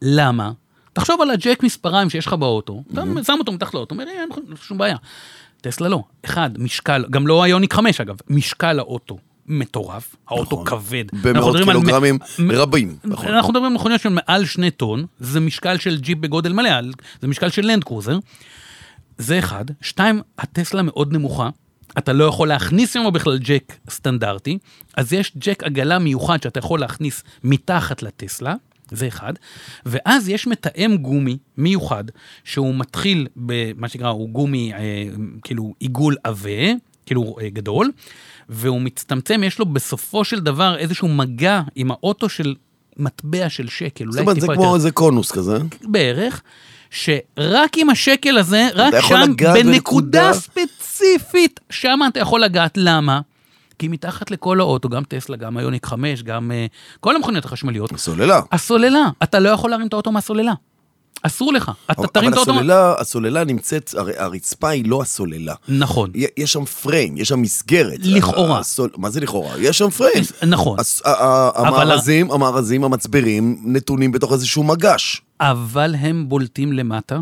[0.01, 0.51] למה?
[0.93, 4.29] תחשוב על הג'ק מספריים שיש לך באוטו, אתה שם אותו מתחת לאוטו, אומר, "אה, אין
[4.61, 4.97] שום בעיה.
[5.61, 6.03] טסלה לא.
[6.25, 10.65] אחד, משקל, גם לא איוניק 5 אגב, משקל האוטו מטורף, האוטו נכון.
[10.65, 11.03] כבד.
[11.23, 12.97] במאות קילוגרמים מ- רבים.
[13.03, 13.27] נכון.
[13.27, 16.69] אנחנו מדברים על מכוניות של מעל שני טון, זה משקל של ג'יפ בגודל מלא,
[17.21, 18.19] זה משקל של לנד קרוזר.
[19.17, 19.65] זה אחד.
[19.81, 21.49] שתיים, הטסלה מאוד נמוכה.
[21.97, 24.57] אתה לא יכול להכניס שם בכלל ג'ק סטנדרטי,
[24.97, 28.55] אז יש ג'ק עגלה מיוחד שאתה יכול להכניס מתחת לטסלה,
[28.91, 29.33] זה אחד.
[29.85, 32.03] ואז יש מתאם גומי מיוחד,
[32.43, 34.79] שהוא מתחיל במה שנקרא, הוא גומי, אה,
[35.43, 36.49] כאילו עיגול עבה,
[37.05, 37.91] כאילו אה, גדול,
[38.49, 42.55] והוא מצטמצם, יש לו בסופו של דבר איזשהו מגע עם האוטו של
[42.97, 45.57] מטבע של שקל, זאת אומרת, זה כמו יותר איזה קונוס כזה.
[45.81, 46.41] בערך,
[46.89, 50.33] שרק עם השקל הזה, רק שם, בנקודה?
[50.33, 52.73] ספציפית, שם אתה יכול לגעת.
[52.77, 53.21] למה?
[53.79, 58.41] כי מתחת לכל האוטו, גם טסלה, גם איוניק 5, גם uh, כל המכוניות החשמליות, סוללה.
[58.51, 60.53] הסוללה, אתה לא יכול להרים את האוטו מהסוללה.
[61.23, 61.71] אסור לך.
[61.91, 62.51] אתה אבל תרים את האוטו...
[62.51, 65.53] הסוללה, הסוללה נמצאת, הרצפה היא לא הסוללה.
[65.69, 67.99] נכון, יש שם פריים, יש שם מסגרת.
[68.03, 68.59] לכאורה.
[68.59, 68.89] הסול...
[68.97, 69.59] מה זה לכאורה?
[69.59, 70.23] יש שם פריים.
[70.47, 70.79] נכון.
[70.79, 75.21] הס- אבל- המארזים, המארזים, המצברים, נתונים בתוך איזשהו מגש.
[75.39, 77.19] אבל הם בולטים למטה.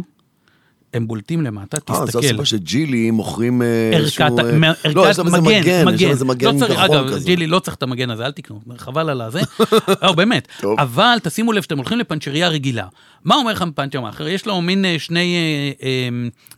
[0.94, 2.20] הם בולטים למטה, אה, זו תסתכל.
[2.20, 4.24] הסיבה שג'ילי מוכרים אה, איזשהו...
[4.26, 6.72] ערכת, אה, מ- לא, יש להם איזה מגן, מגן, יש להם איזה לא מגן צריך,
[6.72, 7.26] גחון אגב, כזה.
[7.26, 9.40] ג'ילי לא צריך את המגן הזה, אל תקנו, חבל על הזה.
[10.04, 10.48] לא, באמת.
[10.78, 12.86] אבל תשימו לב שאתם הולכים לפנצ'ריה רגילה.
[13.24, 14.28] מה אומר לך פנצ'ר מאחר?
[14.28, 15.36] יש לו מין אה, שני
[15.82, 16.10] אה, אה,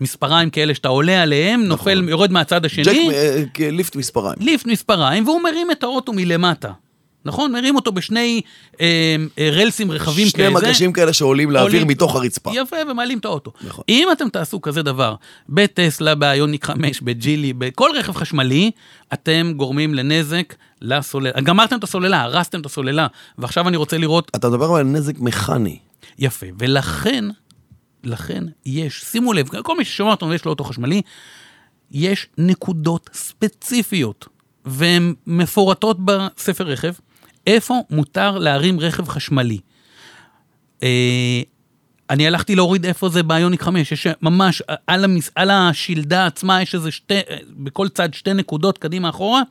[0.02, 2.84] מספריים כאלה שאתה עולה עליהם, נופל, יורד מהצד נכון.
[2.84, 4.36] ג'ק, השני, אה, אה, ליפט מספריים.
[4.40, 6.72] ליפט מספריים, והוא מרים את האוטו מלמטה.
[7.26, 7.52] נכון?
[7.52, 8.42] מרים אותו בשני
[8.82, 8.86] אה,
[9.40, 10.50] אה, רלסים רחבים שני כאלה.
[10.56, 12.52] מגשים כאלה שעולים לאוויר עולים- מתוך הרצפה.
[12.56, 13.52] יפה, ומעלים את האוטו.
[13.62, 13.84] נכון.
[13.90, 15.16] אם אתם תעשו כזה דבר
[15.50, 18.72] בטסלה, באיוניק 5, בג'ילי, בכל רכב חשמלי,
[19.14, 21.42] אתם גורמים לנזק לסוללה.
[21.42, 23.08] גמרתם את הסוללה, הרסתם את הסוללה,
[23.38, 24.32] ועכשיו אני רוצה לראות...
[24.36, 25.80] אתה מדבר על נזק מכני.
[26.20, 27.26] יפה, ולכן,
[28.04, 31.02] לכן יש, שימו לב, כל מי ששומע אותנו ויש לו אוטו חשמלי,
[31.92, 34.28] יש נקודות ספציפיות,
[34.66, 36.94] והן מפורטות בספר רכב,
[37.48, 39.60] איפה מותר להרים רכב חשמלי.
[40.84, 41.42] אה,
[42.10, 46.76] אני הלכתי להוריד איפה זה באיוניק 5, יש ממש על, המס, על השלדה עצמה יש
[46.76, 49.42] איזה שתי, בכל צד שתי נקודות קדימה אחורה,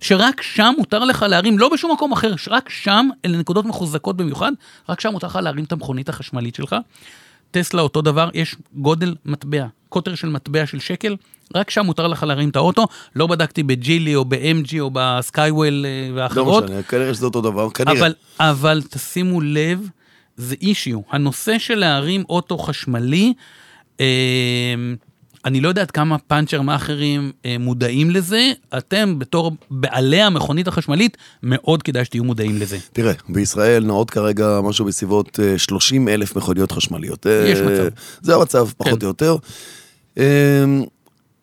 [0.00, 4.52] שרק שם מותר לך להרים, לא בשום מקום אחר, רק שם, אלה נקודות מחוזקות במיוחד,
[4.88, 6.76] רק שם מותר לך להרים את המכונית החשמלית שלך.
[7.50, 11.16] טסלה אותו דבר, יש גודל מטבע, קוטר של מטבע של שקל,
[11.54, 12.86] רק שם מותר לך להרים את האוטו.
[13.16, 16.64] לא בדקתי בג'ילי או ב-MG או בסקייוול אה, לא ואחרות.
[16.64, 17.98] משנה, כנראה שזה אותו דבר, כנראה.
[17.98, 19.88] אבל, אבל תשימו לב,
[20.36, 21.00] זה אישיו.
[21.10, 23.32] הנושא של להרים אוטו חשמלי,
[24.00, 24.06] אה,
[25.44, 31.16] אני לא יודע עד כמה פאנצ'ר מאכערים אה, מודעים לזה, אתם בתור בעלי המכונית החשמלית,
[31.42, 32.78] מאוד כדאי שתהיו מודעים לזה.
[32.92, 37.26] תראה, בישראל נעות כרגע משהו בסביבות אה, 30 אלף מכוניות חשמליות.
[37.26, 37.96] יש אה, מצב.
[38.22, 39.06] זה המצב, פחות כן.
[39.06, 39.36] או יותר.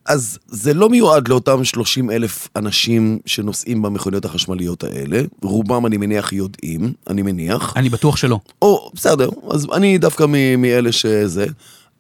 [0.06, 5.22] אז זה לא מיועד לאותם 30 אלף אנשים שנוסעים במכוניות החשמליות האלה.
[5.42, 7.74] רובם, אני מניח, יודעים, אני מניח.
[7.76, 8.40] אני בטוח שלא.
[8.62, 11.46] או, בסדר, אז אני דווקא מ- מאלה שזה.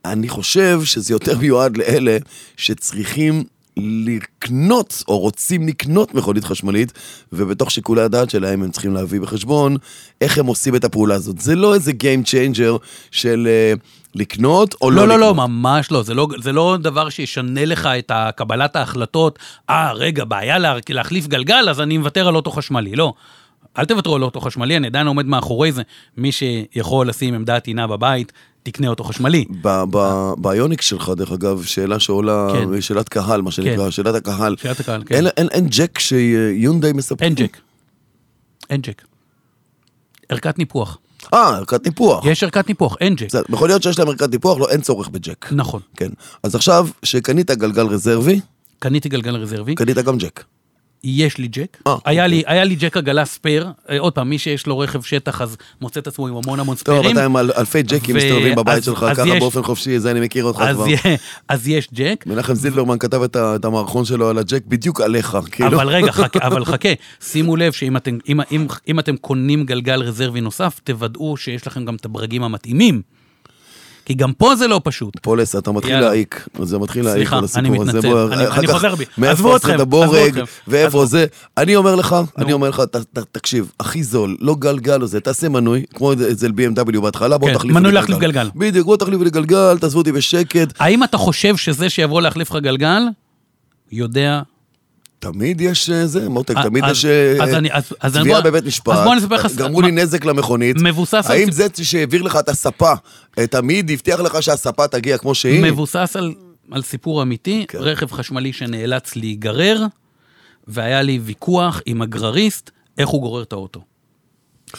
[0.05, 2.17] אני חושב שזה יותר מיועד לאלה
[2.57, 3.43] שצריכים
[3.77, 6.93] לקנות, או רוצים לקנות מכונית חשמלית,
[7.34, 9.77] ובתוך שיקולי הדעת שלהם הם צריכים להביא בחשבון
[10.21, 11.39] איך הם עושים את הפעולה הזאת.
[11.39, 12.77] זה לא איזה Game Changer
[13.12, 13.79] של uh,
[14.15, 15.38] לקנות או לא, לא, לא, לקנות.
[15.38, 16.03] לא, ממש לא.
[16.03, 21.27] זה לא, זה לא דבר שישנה לך את קבלת ההחלטות, אה, רגע, בעיה לה, להחליף
[21.27, 22.95] גלגל, אז אני מוותר על אוטו חשמלי.
[22.95, 23.13] לא.
[23.77, 25.81] אל תוותרו על אוטו חשמלי, אני עדיין עומד מאחורי זה.
[26.17, 28.31] מי שיכול לשים עמדת טעינה בבית,
[28.63, 29.45] תקנה אוטו חשמלי.
[29.62, 32.81] ב- ב- ביוניקס שלך, דרך אגב, שאלה שעולה, כן.
[32.81, 34.55] שאלת קהל, מה שנקרא, שאלת הקהל.
[34.62, 35.15] שאלת הקהל, כן.
[35.15, 37.25] אין- אין- אין ג'ק שיונדאי מספקים?
[37.27, 37.57] אין ג'ק.
[38.69, 39.01] אין ג'ק.
[40.29, 40.97] ערכת ניפוח.
[41.34, 42.25] אה, ערכת ניפוח.
[42.25, 43.25] יש ערכת ניפוח, אין ג'ק.
[43.27, 45.53] בסדר, יכול להיות שיש להם ערכת ניפוח, לא, אין צורך בג'ק.
[45.53, 45.81] נכון.
[45.95, 46.10] כן.
[46.43, 48.39] אז עכשיו, שקנית גלגל רזרבי,
[48.79, 50.43] קניתי גלגל רזרבי, קנית גם ג'ק.
[51.03, 51.77] יש לי ג'ק.
[51.87, 52.37] אה, היה אוקיי.
[52.37, 53.67] לי- היה לי ג'ק עגלה ספייר.
[53.89, 56.75] אה, עוד פעם, מי שיש לו רכב שטח, אז מוצא את עצמו עם המון המון
[56.75, 57.11] טוב, ספיירים.
[57.17, 59.99] אתה עם אל- אלפי ג'קים ו- מסתובבים בבית אז- שלך, אז ככה יש- באופן חופשי,
[59.99, 60.87] זה אני מכיר אותך אז כבר.
[60.87, 60.97] יה-
[61.49, 62.23] אז יש ג'ק.
[62.27, 65.67] מנחם זילברמן כתב את ה- את המערכון שלו על הג'ק בדיוק עליך, כאילו.
[65.67, 66.89] אבל רגע, חכה, אבל חכה,
[67.21, 71.85] שימו לב שאם אתם, אם, אם, אם אתם קונים גלגל רזרבי נוסף, תוודאו שיש לכם
[71.85, 73.01] גם את הברגים המתאימים.
[74.05, 75.17] כי גם פה זה לא פשוט.
[75.21, 75.99] פולס, אתה מתחיל.
[75.99, 77.91] להעיק, זה מתחיל להעיק סליחה, כל הסיפור הזה.
[77.91, 78.09] מתנצל.
[78.09, 79.03] בוא, אני- אחר אני חוזר בי.
[79.17, 80.43] מאיפה אתכם, עזבו אתכם.
[80.67, 81.05] ואיפה.
[81.05, 81.25] זה.
[81.57, 82.53] אני אומר לך, אני.
[82.53, 82.81] אומר לך,
[83.31, 87.53] תקשיב, הכי זול, לא גלגל או זה, תעשה מנוי, כמו אצל BMW בהתחלה, בוא כן,
[87.53, 88.49] תחליף לי מנוי להחליף גלגל.
[88.55, 90.73] בדיוק, בוא תחליף לי גלגל, תעזבו אותי בשקט.
[90.79, 93.01] האם אתה חושב שזה שיבוא להחליף לך גלגל,
[93.91, 94.41] יודע...
[95.21, 97.69] תמיד יש אה, זה, מותק, תמיד יש אה, אני-
[98.03, 100.75] אני- תביעה בבית משפט, אז בוא אני אספר לך- גרמו לי נזק למכונית.
[100.81, 102.93] מבוסס על האם זה שהעביר לך את הספה,
[103.39, 105.62] אה, תמיד הבטיח לך שהספה תגיע כמו שהיא?
[105.63, 106.15] מבוסס
[106.71, 107.77] על, סיפור אמיתי, כן.
[107.81, 109.86] רכב חשמלי שנאלץ להיגרר,
[110.67, 113.81] והיה לי ויכוח עם הגרריסט, איך הוא גורר את האוטו.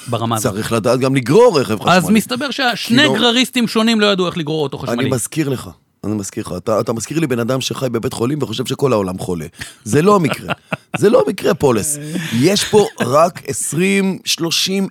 [0.07, 0.52] ברמה הזאת.
[0.52, 1.96] צריך לדעת גם לגרור רכב חשמלי.
[1.96, 5.11] אז מסתבר ששני כאילו- גרריסטים שונים לא ידעו איך לגרור אוטו אני חשמלי.
[5.11, 5.70] מזכיר לך,
[6.04, 9.18] אני מזכיר לך, אתה, אתה מזכיר לי בן אדם שחי בבית חולים וחושב שכל העולם
[9.18, 9.46] חולה.
[9.84, 10.54] זה לא המקרה,
[10.96, 11.98] זה לא המקרה פולס.
[12.33, 14.42] יש פה רק 20-30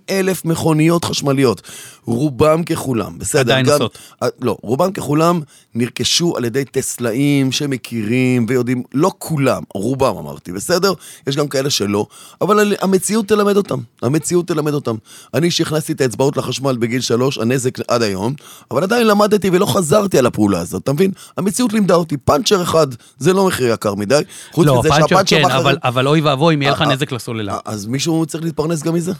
[0.09, 1.61] אלף מכוניות חשמליות,
[2.05, 3.39] רובם ככולם, בסדר.
[3.41, 3.97] עדיין גם, נוסעות.
[4.23, 5.39] אה, לא, רובם ככולם
[5.75, 10.93] נרכשו על ידי טסלאים שמכירים ויודעים, לא כולם, רובם אמרתי, בסדר?
[11.27, 12.05] יש גם כאלה שלא,
[12.41, 14.95] אבל המציאות תלמד אותם, המציאות תלמד אותם.
[15.33, 18.33] אני שהכנסתי את האצבעות לחשמל בגיל שלוש, הנזק עד היום,
[18.71, 21.11] אבל עדיין למדתי ולא חזרתי על הפעולה הזאת, אתה מבין?
[21.37, 22.87] המציאות לימדה אותי, פאנצ'ר אחד
[23.17, 24.21] זה לא מחיר יקר מדי.
[24.51, 26.87] חוץ לא, מזה פאנצ'ר שהפאנצ'ר כן, מאחורי- אבל, אבל אוי ואבוי אם יהיה לך אה,
[26.87, 27.57] נזק לסוללה.
[27.65, 29.11] אז מישהו צריך להתפרנס גם מזה.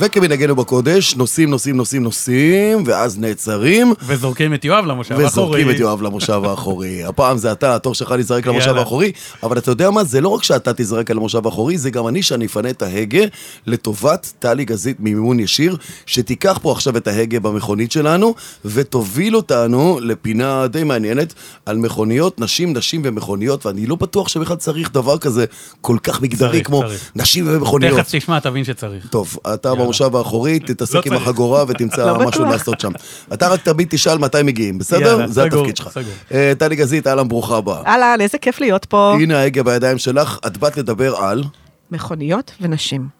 [0.00, 5.26] וכמנהגנו בקודש, נוסעים, נוסעים, נוסעים, נוסעים, ואז נעצרים, וזורקים את יואב למושב האחורי.
[5.26, 7.04] וזורקים את יואב למושב האחורי.
[7.08, 8.76] הפעם זה אתה, התור שלך להיזרק למושב.
[8.76, 10.04] האחורי, אבל אתה יודע מה?
[10.04, 13.22] זה לא רק שאתה תיזרק על המושב האחורי, זה גם אני שאני אפנה את ההגה
[13.66, 18.34] לטובת טלי גזית ממימון ישיר, שתיקח פה עכשיו את ההגה במכונית שלנו,
[18.64, 21.34] ותוביל אותנו לפינה די מעניינת
[21.66, 25.44] על מכוניות, נשים, נשים ומכוניות, ואני לא בטוח שבכלל צריך דבר כזה
[25.80, 27.10] כל כך מגדרי צריך, כמו צריך.
[27.16, 27.98] נשים ומכוניות.
[27.98, 29.06] תכף תשמע, תבין שצריך.
[29.10, 31.22] טוב, אתה במושב האחורי, תתעסק לא עם צריך.
[31.22, 32.44] החגורה ותמצא לא משהו.
[32.44, 32.92] לעשות שם.
[33.32, 35.26] אתה רק תמיד תשאל מתי מגיעים, בסדר?
[35.26, 36.00] זה התפקיד שלך.
[36.32, 37.82] אה, טלי גזית, אהלן, ברוכה הבאה.
[37.86, 39.14] אהלן, איזה כיף להיות פה.
[39.20, 41.44] הנה ההגה בידיים שלך, את באת לדבר על...
[41.90, 43.18] מכוניות ונשים.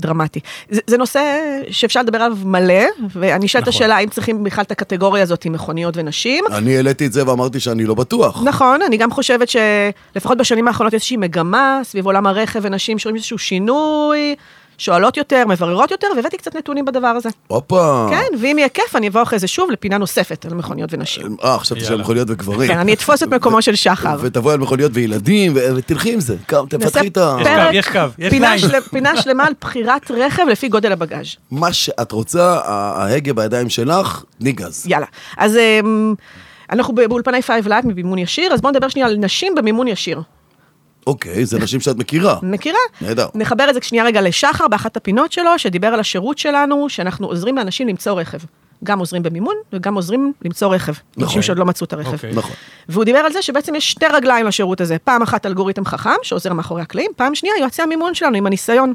[0.00, 0.40] דרמטי.
[0.70, 3.78] זה, זה נושא שאפשר לדבר עליו מלא, ואני אשאל את נכון.
[3.78, 6.44] השאלה האם צריכים בכלל את הקטגוריה הזאת עם מכוניות ונשים.
[6.52, 8.42] אני העליתי את זה ואמרתי שאני לא בטוח.
[8.44, 13.16] נכון, אני גם חושבת שלפחות בשנים האחרונות יש איזושהי מגמה סביב עולם הרכב ונשים שרואים
[13.16, 14.34] איזשהו שינוי,
[14.78, 17.28] שואלות יותר, מבררות יותר, והבאתי קצת נתונים בדבר הזה.
[17.46, 18.06] הופה.
[18.10, 21.36] כן, ואם יהיה כיף, אני אבוא אחרי זה שוב לפינה נוספת על מכוניות ונשים.
[21.44, 21.84] אה, חשבתי.
[21.84, 22.68] של מכוניות וגברים.
[22.70, 24.16] כן, אני אתפוס את מקומו של שחר.
[24.20, 26.36] ותבואי על מכוניות וילדים, ו- ותלכי עם זה.
[26.68, 27.36] תפתחי את ה...
[27.72, 28.32] יש קו, יש
[28.64, 31.26] קו, פינה שלמה על בחירת רכב לפי גודל הבגאז'.
[31.50, 34.84] מה שאת רוצה, ה- ההגה בידיים שלך, תני גז.
[34.86, 35.06] יאללה.
[35.36, 36.14] אז אמ,
[36.72, 40.20] אנחנו באולפני Five Live ממימון ישיר, אז בואו נדבר שנייה על נשים במימון ישיר.
[41.06, 42.38] אוקיי, זה נשים שאת מכירה.
[42.42, 42.78] מכירה?
[43.00, 43.26] נהדר.
[43.34, 47.56] נחבר את זה שנייה רגע לשחר באחת הפינות שלו, שדיבר על השירות שלנו, שאנחנו עוזרים
[47.56, 48.38] לאנשים למצוא רכב.
[48.84, 50.92] גם עוזרים במימון וגם עוזרים למצוא רכב.
[50.92, 51.24] נכון.
[51.24, 52.12] אנשים שעוד לא מצאו את הרכב.
[52.12, 52.32] אוקיי.
[52.34, 52.50] נכון.
[52.88, 54.96] והוא דיבר על זה שבעצם יש שתי רגליים לשירות הזה.
[54.98, 58.94] פעם אחת אלגוריתם חכם, שעוזר מאחורי הקלעים, פעם שנייה יועצי המימון שלנו עם הניסיון.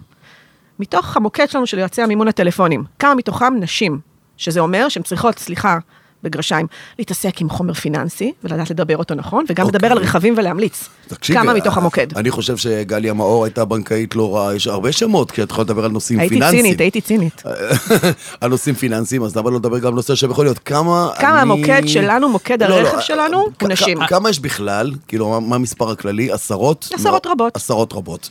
[0.79, 3.99] מתוך המוקד שלנו של יועצי המימון הטלפונים, כמה מתוכם נשים,
[4.37, 5.77] שזה אומר שהן צריכות, סליחה,
[6.23, 6.67] בגרשיים,
[6.99, 9.77] להתעסק עם חומר פיננסי ולדעת לדבר אותו נכון, וגם אוקיי.
[9.77, 10.89] לדבר על רכבים ולהמליץ.
[11.07, 12.17] תקשיבי, כמה אה, מתוך המוקד.
[12.17, 15.85] אני חושב שגליה מאור הייתה בנקאית לא רעה, יש הרבה שמות, כי את יכולה לדבר
[15.85, 16.61] על נושאים הייתי פיננסיים.
[16.63, 17.43] צינית, הייתי צינית.
[18.41, 20.59] על נושאים פיננסיים, אז למה לא לדבר גם על נושא שיכול להיות?
[20.59, 21.41] כמה כמה אני...
[21.41, 23.97] המוקד שלנו, מוקד לא, לא, הרכב אה, שלנו, הוא נשים.
[24.07, 24.91] כמה יש בכלל?
[25.07, 26.31] כאילו, מה- מה המספר הכללי?
[26.31, 26.89] עשרות?
[26.93, 27.55] עשרות לא, רבות.
[27.55, 28.29] עשרות רבות.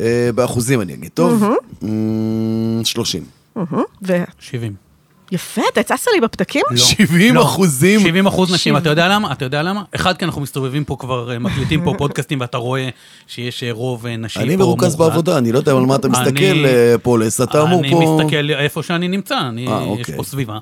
[0.00, 1.44] אה, באחוזים אני אגיד, טוב?
[1.82, 3.24] אמ, 30.
[3.56, 4.85] מהמם, ו- 70.
[5.32, 6.62] יפה, אתה הצצת לי בפתקים?
[6.70, 6.76] לא.
[6.76, 7.42] 70 לא.
[7.42, 8.00] אחוזים?
[8.00, 8.76] 70 אחוז נשים.
[8.76, 9.32] אתה יודע למה?
[9.32, 9.82] אתה יודע למה?
[9.94, 12.88] אחד, כי אנחנו מסתובבים פה כבר, אה, מקליטים פה פודקאסטים, ואתה רואה
[13.26, 14.96] שיש אה, רוב אה, נשי פה אני מרוכז.
[14.96, 16.64] בעבודה, אני לא יודע על מה אתה אני- מסתכל,
[17.02, 18.18] פולס, אתה אמור אני פה...
[18.20, 20.16] מסתכל איפה שאני נמצא, אני, יש אוקיי.
[20.16, 20.58] פה סביבה.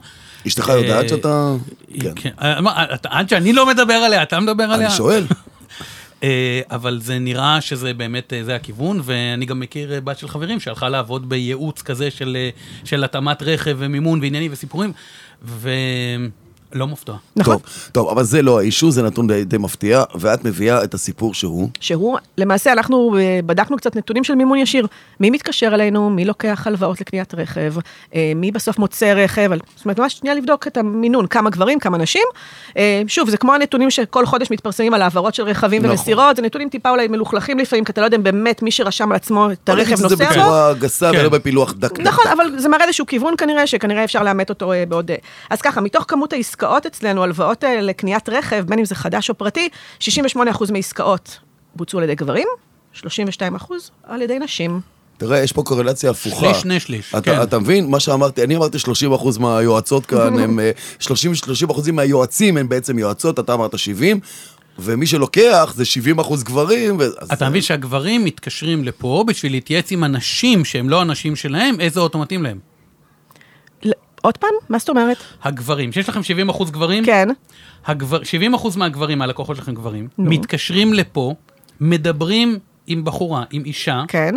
[0.47, 1.55] אשתך יודעת שאתה...
[2.01, 2.11] כן.
[2.17, 2.31] כן.
[3.05, 4.87] עד שאני לא מדבר עליה, אתה מדבר עליה?
[4.89, 5.25] אני שואל.
[6.23, 10.29] אה, אבל זה נראה שזה באמת, אה, זה הכיוון, ואני גם מכיר אה, בת של
[10.29, 12.37] חברים שהלכה לעבוד בייעוץ כזה של,
[12.85, 14.93] של התאמת רכב ומימון ועניינים וסיפורים,
[16.75, 17.12] ולא מופתע.
[17.37, 17.57] נכון.
[17.57, 17.62] טוב,
[17.93, 21.68] טוב, אבל זה לא האישו, זה נתון די, די מפתיע, ואת מביאה את הסיפור שהוא...
[21.81, 24.87] שהוא, למעשה אנחנו אה, בדקנו קצת נתונים של מימון ישיר.
[25.20, 27.75] מי מתקשר אלינו, מי לוקח הלוואות לקניית רכב,
[28.14, 31.79] אה, מי בסוף מוצא רכב, על- זאת אומרת, ממש שנייה לבדוק את המינון, כמה גברים,
[31.79, 32.22] כמה נשים.
[32.77, 35.91] אה, שוב, זה כמו הנתונים שכל חודש מתפרסמים על העברות של רכבים נכון.
[35.97, 39.16] ומסירות, זה נתונים טיפה אולי מלוכלכים לפעמים, כי אתה לא יודע באמת מי שרשם על
[39.16, 40.25] עצמו את הרכב נוסע בו.
[40.31, 41.18] בצורה גסה כן.
[41.20, 42.01] ולא בפילוח דק דק.
[42.01, 42.33] נכון, דק.
[42.33, 45.11] אבל זה מראה איזשהו כיוון כנראה, שכנראה אפשר לאמת אותו בעוד...
[45.51, 49.35] אז ככה, מתוך כמות העסקאות אצלנו, הלוואות אה, לקניית רכב, בין אם זה חדש או
[49.35, 49.69] פרטי,
[50.01, 50.07] 68%
[50.73, 51.39] מעסקאות
[51.77, 52.49] בוצעו על ידי גברים,
[52.97, 53.03] 32%
[54.05, 54.81] על ידי נשים.
[55.19, 56.37] תראה, יש פה קורלציה הפוכה.
[56.47, 57.43] שליש, שני שליש, אתה, כן.
[57.43, 57.91] אתה מבין?
[57.91, 62.69] מה שאמרתי, אני אמרתי 30 אחוז מהיועצות כאן, הם אה, 30, 30 אחוזים מהיועצים הם
[62.69, 64.21] בעצם יועצות, אתה אמרת 70,
[64.79, 66.97] ומי שלוקח זה 70 אחוז גברים.
[66.99, 67.03] ו...
[67.03, 72.01] אז- אתה מבין שהגברים מתקשרים לפה בשביל להתייעץ עם אנשים שהם לא אנשים שלהם, איזה
[72.01, 72.59] אוטו מתאים להם.
[74.25, 74.51] עוד פעם?
[74.68, 75.16] מה זאת אומרת?
[75.43, 77.29] הגברים, שיש לכם 70 אחוז גברים, כן.
[77.87, 81.35] הגבר, 70 אחוז מהגברים, מהלקוחות שלכם גברים, מתקשרים לפה,
[81.81, 84.35] מדברים עם בחורה, עם אישה, כן,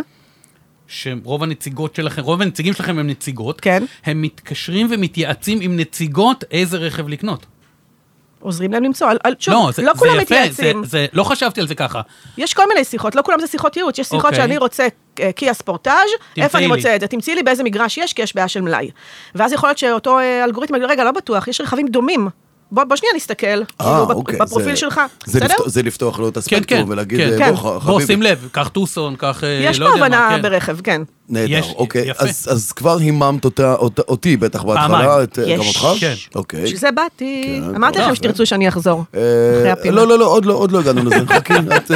[0.86, 3.84] שרוב הנציגות שלכם, רוב הנציגים שלכם הם נציגות, כן.
[4.04, 7.46] הם מתקשרים ומתייעצים עם נציגות איזה רכב לקנות.
[8.40, 9.08] עוזרים להם למצוא.
[9.10, 10.84] על- על- שוב, לא, זה, לא זה כולם יפה, מתייעצים.
[10.84, 12.00] זה, זה, לא חשבתי על זה ככה.
[12.38, 14.38] יש כל מיני שיחות, לא כולם זה שיחות ייעוץ, יש שיחות אוקיי.
[14.38, 14.86] שאני רוצה
[15.20, 16.74] אה, קיה ספורטאז', איפה אני לי.
[16.76, 17.06] מוצא את זה?
[17.06, 18.90] תמצאי לי באיזה מגרש יש, כי יש בעיה של מלאי.
[19.34, 22.28] ואז יכול להיות שאותו אה, אלגוריתם רגע, לא בטוח, יש רכבים דומים.
[22.72, 25.54] בוא בוא שנייה נסתכל, אה, כאילו, אוקיי, בפרופיל זה- שלך, זה, בסדר?
[25.54, 27.32] לפתוח, זה לפתוח לו את כן, הספקטרום כן, ולהגיד, כן.
[27.32, 27.50] אה, כן.
[27.54, 28.06] בוא, ח- בוא, חביבי.
[28.06, 30.42] שים לב, קח טוסון, קח, אה, יש לא פה יודע מה, הבנה כן.
[30.42, 31.02] ברכב, כן.
[31.28, 32.08] נהדר, יש, אוקיי.
[32.10, 32.24] יפה.
[32.24, 35.22] אז, אז כבר היממת אותה, אותה, אותי בטח בהתחלה, פעמיים.
[35.22, 35.76] את, גם יש.
[35.84, 36.00] אותך?
[36.00, 36.14] כן.
[36.34, 36.62] אוקיי.
[36.64, 37.98] בשביל זה באתי, כן, אמרתי.
[37.98, 39.04] לכם שתרצו שאני אחזור.
[39.14, 39.20] אה,
[39.58, 39.96] אחרי הפינה.
[39.96, 41.52] לא, לא, לא, עוד לא, עוד לא הגענו לזה, חכי.
[41.76, 41.90] את,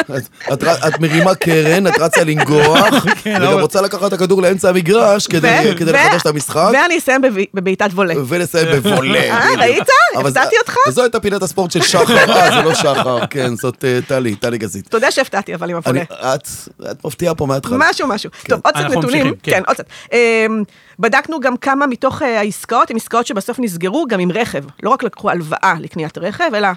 [0.00, 0.10] את,
[0.52, 2.86] את, את מרימה קרן, את רצה לנגוח,
[3.26, 6.70] וגם אבל- רוצה לקחת את הכדור לאמצע המגרש כדי, לחדש את המשחק.
[6.72, 8.14] ואני אסיים בב- בבעיטת וולה.
[8.26, 9.20] ולסיים בוולה.
[9.20, 9.48] אה.
[9.58, 9.82] ראית?
[10.16, 10.76] הפתעתי אותך?
[10.88, 14.58] וזו הייתה פינת הספורט של שחר, אה, זה לא שחר, כן, זאת אה, טלי, טלי
[14.58, 14.86] גזית.
[14.88, 16.34] אתה יודע שהפתעתי, אבל עם אני- הוולה.
[16.34, 16.48] את
[16.90, 17.76] את מפתיעה פה מההתחלה.
[17.80, 18.30] משהו, משהו.
[18.48, 19.34] טוב, עוד קצת נתונים.
[19.42, 19.52] כן.
[19.52, 19.84] כן, עוד קצת.
[20.12, 20.62] אמ,
[20.98, 24.64] בדקנו גם כמה מתוך אה, העסקאות, הן עסקאות שבסוף נסגרו גם עם רכב.
[24.82, 26.68] לא רק לקחו הלוואה לקניית רכב, אלא,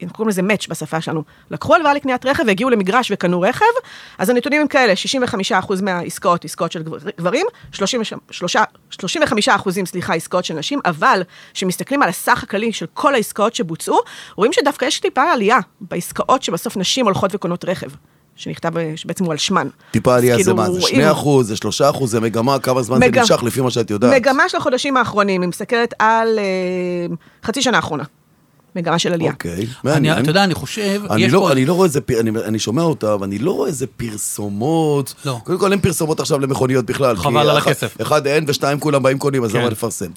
[0.00, 1.22] הם קוראים לזה מאץ' בשפה שלנו.
[1.50, 3.64] לקחו הלוואה לקניית רכב והגיעו למגרש וקנו רכב,
[4.18, 8.56] אז הנתונים הם כאלה, 65% מהעסקאות, עסקאות של גבר- גברים, 33
[8.90, 11.22] 35% סליחה, עסקאות של נשים, אבל
[11.54, 13.98] כשמסתכלים על הסך הכללי של כל העסקאות שבוצעו,
[14.36, 17.88] רואים שדווקא יש טיפה עלייה בעסקאות שבסוף נשים הולכות וקונות רכב.
[18.36, 19.68] שנכתב, שבעצם הוא על שמן.
[19.90, 22.82] טיפה עלייה זה כאילו, מה, זה רואים- 2 אחוז, זה 3 אחוז, זה מגמה, כמה
[22.82, 24.14] זמן זה מג- נמשך לפי מה שאת יודעת.
[24.16, 27.14] מגמה של החודשים האחרונים, היא מסתכלת על אה,
[27.44, 28.04] חצי שנה האחרונה.
[28.76, 29.32] מגמה של עלייה.
[29.32, 30.18] אוקיי, אני, מעניין.
[30.18, 31.52] אתה יודע, אני חושב, אני לא, פה...
[31.52, 35.14] אני לא רואה איזה, אני, אני שומע אותה, ואני לא רואה איזה פרסומות.
[35.24, 35.38] לא.
[35.44, 37.16] קודם כל אין פרסומות עכשיו למכוניות בכלל.
[37.16, 38.00] חבל על אחד- הכסף.
[38.00, 39.58] אחד אין ושתיים כולם באים קונים, אז כן.
[39.58, 40.10] למה לפרסם?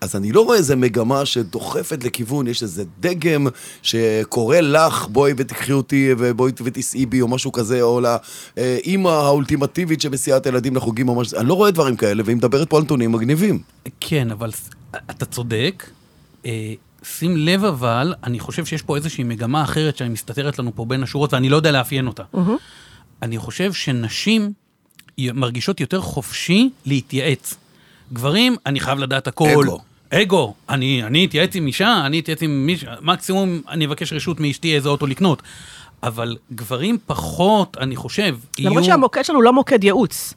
[0.00, 3.46] אז אני לא רואה איזה מגמה שדוחפת לכיוון, יש איזה דגם
[3.82, 8.00] שקורא לך, בואי ותקחי אותי ובואי ותיסעי בי או משהו כזה, או
[8.56, 12.70] לאימא האולטימטיבית שמסיעה את הילדים לחוגים או משהו, אני לא רואה דברים כאלה, והיא מדברת
[12.70, 13.58] פה על נתונים מגניבים.
[14.00, 14.50] כן, אבל
[15.10, 15.84] אתה צודק.
[17.04, 21.32] שים לב אבל, אני חושב שיש פה איזושהי מגמה אחרת שמסתתרת לנו פה בין השורות,
[21.34, 22.22] ואני לא יודע לאפיין אותה.
[23.22, 24.52] אני חושב שנשים
[25.18, 27.54] מרגישות יותר חופשי להתייעץ.
[28.12, 29.48] גברים, אני חייב לדעת הכל.
[29.64, 29.80] אגו.
[30.10, 30.54] אגו.
[30.68, 34.88] אני, אני אתייעץ עם אישה, אני אתייעץ עם מישהו, מקסימום אני אבקש רשות מאשתי איזה
[34.88, 35.42] אוטו לקנות.
[36.02, 40.34] אבל גברים פחות, אני חושב, למרות שהמוקד שלנו לא מוקד ייעוץ.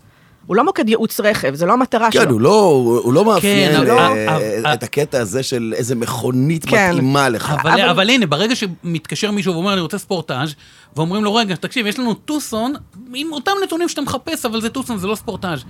[0.47, 2.31] הוא לא מוקד ייעוץ רכב, זה לא המטרה כן, שלו.
[2.31, 6.89] הוא לא, הוא לא מאפיין אבל- אה, אבל- את הקטע הזה של איזה מכונית כן.
[6.91, 7.49] מתאימה לך.
[7.61, 7.89] אבל, אבל...
[7.89, 10.53] אבל הנה, ברגע שמתקשר מישהו ואומר, אני רוצה ספורטאז',
[10.95, 12.73] ואומרים לו, רגע, תקשיב, יש לנו טוסון
[13.13, 15.63] עם אותם נתונים שאתה מחפש, אבל זה טוסון, זה לא ספורטאז'.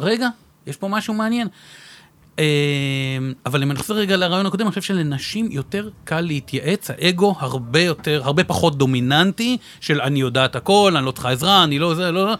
[0.00, 0.28] רגע,
[0.66, 1.48] יש פה משהו מעניין.
[2.38, 2.44] אה,
[3.46, 7.80] אבל אם אני חוזר רגע לרעיון הקודם, אני חושב שלנשים יותר קל להתייעץ, האגו הרבה
[7.80, 12.10] יותר, הרבה פחות דומיננטי, של אני יודעת הכל, אני לא צריכה עזרה, אני לא זה,
[12.10, 12.34] לא, לא.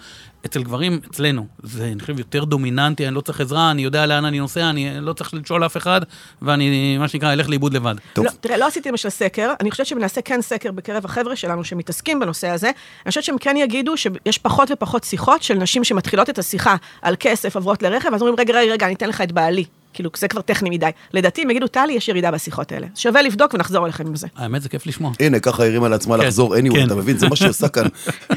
[0.47, 4.25] אצל גברים, אצלנו, זה, אני חושב, יותר דומיננטי, אני לא צריך עזרה, אני יודע לאן
[4.25, 6.01] אני נוסע, אני לא צריך לשאול אף אחד,
[6.43, 7.95] ואני, מה שנקרא, אלך לאיבוד לבד.
[8.13, 8.25] טוב.
[8.25, 12.21] לא, תראה, לא עשיתי למשל סקר, אני חושבת שנעשה כן סקר בקרב החבר'ה שלנו שמתעסקים
[12.21, 12.67] בנושא הזה.
[12.67, 17.15] אני חושבת שהם כן יגידו שיש פחות ופחות שיחות של נשים שמתחילות את השיחה על
[17.21, 19.65] כסף, עוברות לרכב, ואז אומרים, רגע, רגע, רגע, אני אתן לך את בעלי.
[19.99, 20.91] כאילו, זה כבר טכני מדי.
[21.13, 22.87] לדעתי, הם יגידו, טלי, יש ירידה בשיחות האלה.
[22.95, 24.27] שווה לבדוק ונחזור אליכם עם זה.
[24.37, 25.13] האמת, זה כיף לשמוע.
[25.21, 26.87] הנה, ככה הרימה לעצמה כן, לחזור anyway, כן.
[26.87, 27.19] אתה מבין?
[27.19, 27.87] זה מה שהיא עושה כאן.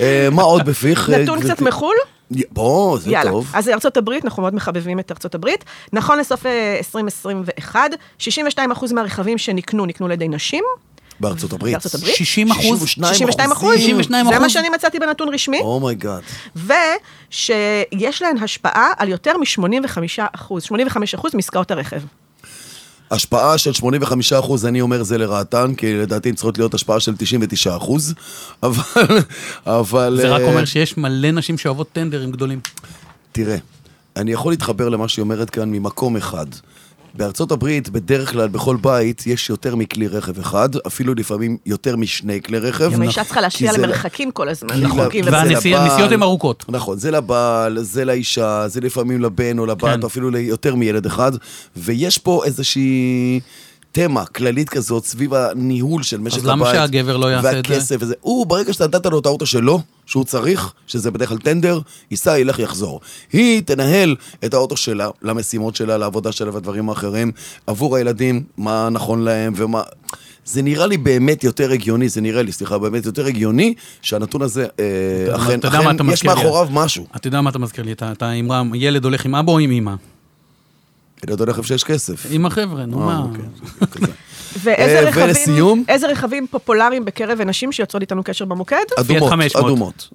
[0.02, 1.10] אה, מה עוד בפיך?
[1.10, 1.62] אה, נתון קצת?
[1.62, 1.96] מחו"ל,
[2.52, 3.32] בוא, זה יאללה.
[3.32, 3.52] טוב.
[3.54, 5.66] אז ארצות הברית, אנחנו מאוד מחבבים את ארצות הברית.
[5.94, 10.64] נכון לסוף אה, 2021, 62% מהרכבים שנקנו, נקנו על ידי נשים.
[11.22, 11.74] בארצות הברית.
[11.74, 12.16] בארצות הברית?
[12.16, 12.80] 60 אחוז?
[12.80, 13.76] 62 62 אחוז?
[13.76, 14.52] 62 זה מה אחוז?
[14.52, 15.60] שאני מצאתי בנתון רשמי.
[15.60, 16.22] Oh my god.
[16.56, 22.02] ושיש להן השפעה על יותר מ-85 אחוז, 85 אחוז מעסקאות הרכב.
[23.12, 27.16] השפעה של 85 אחוז, אני אומר זה לרעתן, כי לדעתי הן צריכות להיות השפעה של
[27.18, 28.14] 99 אחוז,
[28.64, 29.18] אבל...
[29.66, 30.18] אבל...
[30.22, 32.60] זה רק אה, אומר שיש מלא נשים שאוהבות טנדרים גדולים.
[33.32, 33.58] תראה,
[34.16, 36.46] אני יכול להתחבר למה שהיא אומרת כאן ממקום אחד.
[37.14, 42.42] בארצות הברית, בדרך כלל בכל בית יש יותר מכלי רכב אחד, אפילו לפעמים יותר משני
[42.42, 42.94] כלי רכב.
[42.94, 45.38] גם האישה צריכה להשקיע למרחקים כל הזמן, כי לחוגים ל- וזה.
[45.38, 46.66] והנסיעה- לבעל- הנסיעות הן ארוכות.
[46.70, 50.06] נכון, זה לבעל, זה לאישה, זה לפעמים לבן או לבת, כן.
[50.06, 51.32] אפילו ליותר מילד אחד,
[51.78, 53.40] ויש פה איזושהי...
[53.92, 56.52] תמה כללית כזאת סביב הניהול של משק אז הבית.
[56.56, 57.74] למה שהגבר לא יעשה את זה?
[57.74, 58.14] והכסף וזה.
[58.22, 61.80] הוא, ברגע שאתה נתת לו את האוטו שלו, שהוא צריך, שזה בדרך כלל טנדר,
[62.12, 63.00] ייסע, ילך, יחזור.
[63.34, 64.16] היא תנהל
[64.46, 67.32] את האוטו שלה, למשימות שלה, לעבודה שלה ודברים האחרים,
[67.68, 69.82] עבור הילדים, מה נכון להם ומה...
[70.46, 74.66] זה נראה לי באמת יותר הגיוני, זה נראה לי, סליחה, באמת יותר הגיוני, שהנתון הזה,
[74.80, 76.24] אה, אכן, אכן, יש?
[76.26, 77.06] מאחוריו משהו.
[77.16, 77.92] אתה יודע מה אתה מזכיר לי?
[77.92, 79.94] אתה- אתה האמרה, ילד הולך עם אבא או עם אמא?
[81.30, 82.26] הולך איפה שיש כסף.
[82.30, 83.24] עם החבר'ה, נו אה, מה.
[83.24, 83.46] אוקיי.
[84.64, 88.78] ואיזה אה, רכבים, פופולריים בקרב הנשים שיוצרות איתנו קשר במוקד?
[89.00, 89.66] אדומות, 500.
[89.66, 90.10] אדומות.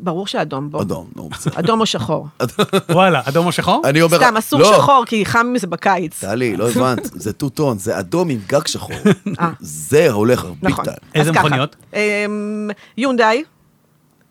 [0.00, 0.82] ברור שאדום בו.
[0.82, 1.58] אדום, נו, בסדר.
[1.58, 2.26] אדום או שחור.
[2.92, 3.82] וואלה, אדום או שחור?
[3.84, 4.16] אני אומר...
[4.16, 6.20] סתם, אסור לא, שחור, כי חם מזה בקיץ.
[6.20, 8.96] טלי, לא הבנת, זה two-tone, זה אדום עם גג שחור.
[9.40, 9.50] אה.
[9.60, 10.84] זה הולך big נכון.
[11.14, 11.76] איזה מכוניות?
[11.94, 13.42] אמ, יונדאי.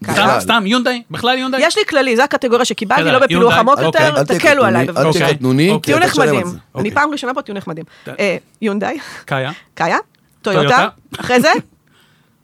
[0.04, 0.28] סתם.
[0.39, 1.02] סתם, יונדאי?
[1.12, 1.62] בכלל יונדאי?
[1.64, 4.08] יש לי כללי, זו הקטגוריה שקיבלתי, לא בפילוח עמוק אוקיי.
[4.08, 5.08] יותר, אל תקלו עליי אל בבקשה.
[5.08, 5.34] אוקיי.
[5.34, 6.48] תקטנוני, כי טיעון אתה תשלם על נחמדים.
[6.48, 6.58] זה.
[6.58, 6.91] אני אוקיי.
[6.91, 7.84] פעם ראשונה פה טיעון נחמדים.
[8.20, 9.52] אה, יונדאי, קאיה?
[9.74, 9.98] קאיה.
[10.41, 10.88] טויוטה,
[11.20, 11.52] אחרי זה,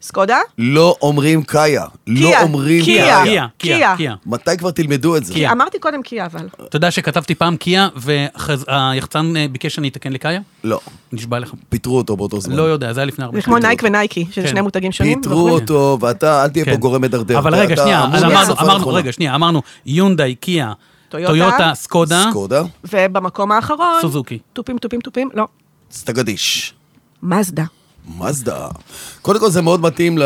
[0.03, 1.85] סקודה, לא אומרים קאיה.
[2.07, 3.23] לא אומרים קיה.
[3.57, 3.95] קיה.
[3.97, 4.15] קיה.
[4.25, 5.33] מתי כבר תלמדו את זה?
[5.33, 5.51] קיה.
[5.51, 6.47] אמרתי קודם קיה אבל.
[6.63, 10.39] אתה יודע שכתבתי פעם קיה, והיחצן אה, ביקש שאני אתקן לקאיה?
[10.63, 10.79] לא.
[11.11, 11.53] נשבע לך.
[11.69, 12.55] פיטרו אותו באותו זמן.
[12.55, 13.65] לא יודע, זה היה לפני הרבה זה כמו שנים.
[13.65, 14.47] נייק ונייקי, שזה כן.
[14.47, 15.21] שני מותגים שונים.
[15.21, 15.49] פיטרו.
[15.49, 16.77] אותו, ואתה, אל תהיה פה כן.
[16.77, 17.39] גורם מדרדר.
[17.39, 18.05] אבל רגע, שנייה,
[18.61, 18.87] אמרנו.
[18.87, 20.73] רגע, שנייה, אמרנו יונדאי, קיה,
[21.09, 21.31] טויוטה.
[21.33, 24.39] טויוטה, סקודה, סקודה, ובמקום האחרון, סוזוקי.
[24.53, 25.47] תופים, תופים, תופים, לא,
[25.91, 26.73] סטגדיש.
[27.23, 27.63] מזדה.
[28.19, 28.67] מזדה.
[29.21, 30.23] קודם כל זה מאוד מתאים ל-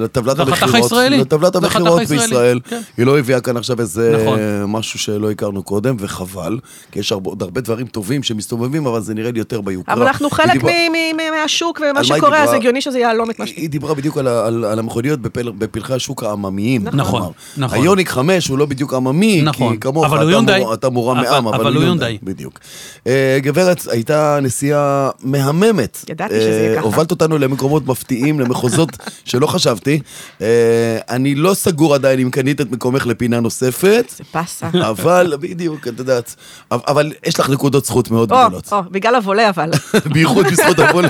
[0.00, 0.92] לטבלת המכירות.
[1.10, 2.60] לטבלת המכירות בישראל.
[2.68, 2.80] כן.
[2.96, 4.38] היא לא הביאה כאן עכשיו איזה נכון.
[4.68, 6.58] משהו שלא הכרנו קודם, וחבל,
[6.92, 9.94] כי יש הרבה- עוד הרבה דברים טובים שמסתובבים, אבל זה נראה לי יותר ביוקרה.
[9.94, 12.52] אבל אנחנו חלק דיברה- מ- מ- מ- מהשוק ומה שקורה, אז?
[12.52, 13.50] הגיוני שזה יהלום את מה ש...
[13.56, 16.84] היא דיברה בדיוק על, על, על המכוניות בפל, בפלחי השוק העממיים.
[16.92, 17.78] נכון, כלומר, נכון.
[17.78, 19.72] היוניק 5 הוא לא בדיוק עממי, נכון.
[19.74, 20.60] כי כמוך, אתה, יונדאי.
[20.60, 22.18] מור, אתה מורם אבל- מעם, אבל הוא יונדאי.
[22.22, 22.58] בדיוק.
[23.06, 26.04] אה, גברת, הייתה נסיעה מהממת.
[26.08, 26.86] ידעתי שזה יהיה אה, ככה.
[27.06, 28.88] הובלת אותנו למקומות מפתיעים, למחוזות
[29.30, 30.00] שלא חשבתי.
[30.40, 34.14] אה, אני לא סגור עדיין אם קנית את מקומך לפינה נוספת.
[34.16, 34.68] זה באסה.
[34.90, 36.34] אבל, בדיוק, את יודעת,
[36.70, 38.72] אבל יש לך נקודות זכות מאוד או, גדולות.
[38.72, 39.70] או, בגלל הבולה אבל.
[40.12, 41.04] בייחוד בזכות הבול.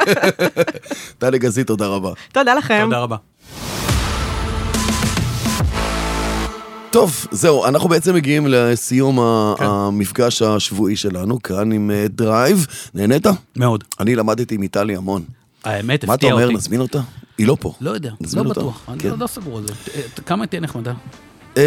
[1.19, 2.13] טלי גזית, תודה רבה.
[2.33, 2.81] תודה לכם.
[2.85, 3.17] תודה רבה.
[6.91, 9.19] טוב, זהו, אנחנו בעצם מגיעים לסיום
[9.59, 9.65] כן.
[9.65, 12.67] המפגש השבועי שלנו, כאן עם אה, דרייב.
[12.95, 13.27] נהנית?
[13.57, 13.85] מאוד.
[14.01, 15.23] אני למדתי מטלי המון.
[15.67, 16.55] האמת, מה אתה הפתיע אומר, אותי.
[16.57, 16.99] נזמין אותה?
[17.39, 17.73] היא לא פה.
[17.81, 18.43] לא יודע, לא?
[18.43, 18.83] בטוח.
[18.89, 19.09] אני כן.
[19.09, 19.73] לא- לא סגור על זה.
[19.95, 20.93] אה, כמה תהיה נחמדה?
[21.57, 21.63] אה,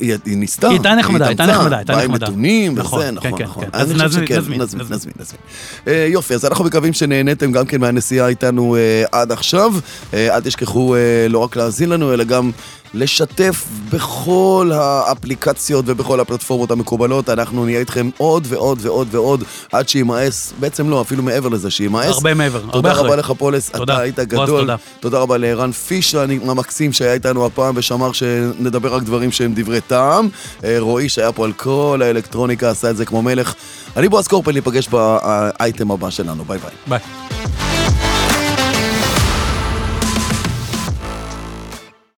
[0.00, 0.66] היא היא ניסתה.
[0.68, 2.26] היא הייתה נחמדה, הייתה נחמדה, הייתה באה עם נחמדה.
[2.26, 3.64] נתונים נכון, וזה, כן, נכון, כן, נכון.
[3.64, 3.70] כן.
[3.72, 5.40] אז אז נזמין, נזמין, נזמין.
[5.88, 8.76] אה, יופי, אז אנחנו מקווים שנהניתם גם כן מהנסיעה איתנו
[9.12, 9.72] עד עכשיו.
[10.14, 10.94] אל תשכחו
[11.28, 12.50] לא רק להאזין לנו, אלא גם
[12.94, 17.28] לשתף בכל האפליקציות ובכל הפלטפורמות המקובלות.
[17.28, 22.06] אנחנו נהיה איתכם עוד ועוד ועוד ועוד, עד שימאס, בעצם לא, אפילו מעבר לזה, שימאס.
[22.06, 23.06] הרבה מעבר, הרבה תודה אחרי.
[23.06, 23.92] רבה לך, פולס, תודה.
[23.94, 24.46] אתה היית גדול.
[24.46, 24.76] תודה.
[25.00, 30.28] תודה רבה לערן פישר המקסים שהיה איתנו הפעם ושמר שנדבר רק דברים שהם דברי טעם.
[30.64, 33.54] אה, רועי שהיה פה על כל האלקטרוניקה, עשה את זה כמו מלך.
[33.96, 36.70] אני בועז קורפל, ניפגש באייטם הבא שלנו, ביי ביי.
[36.86, 37.99] ביי.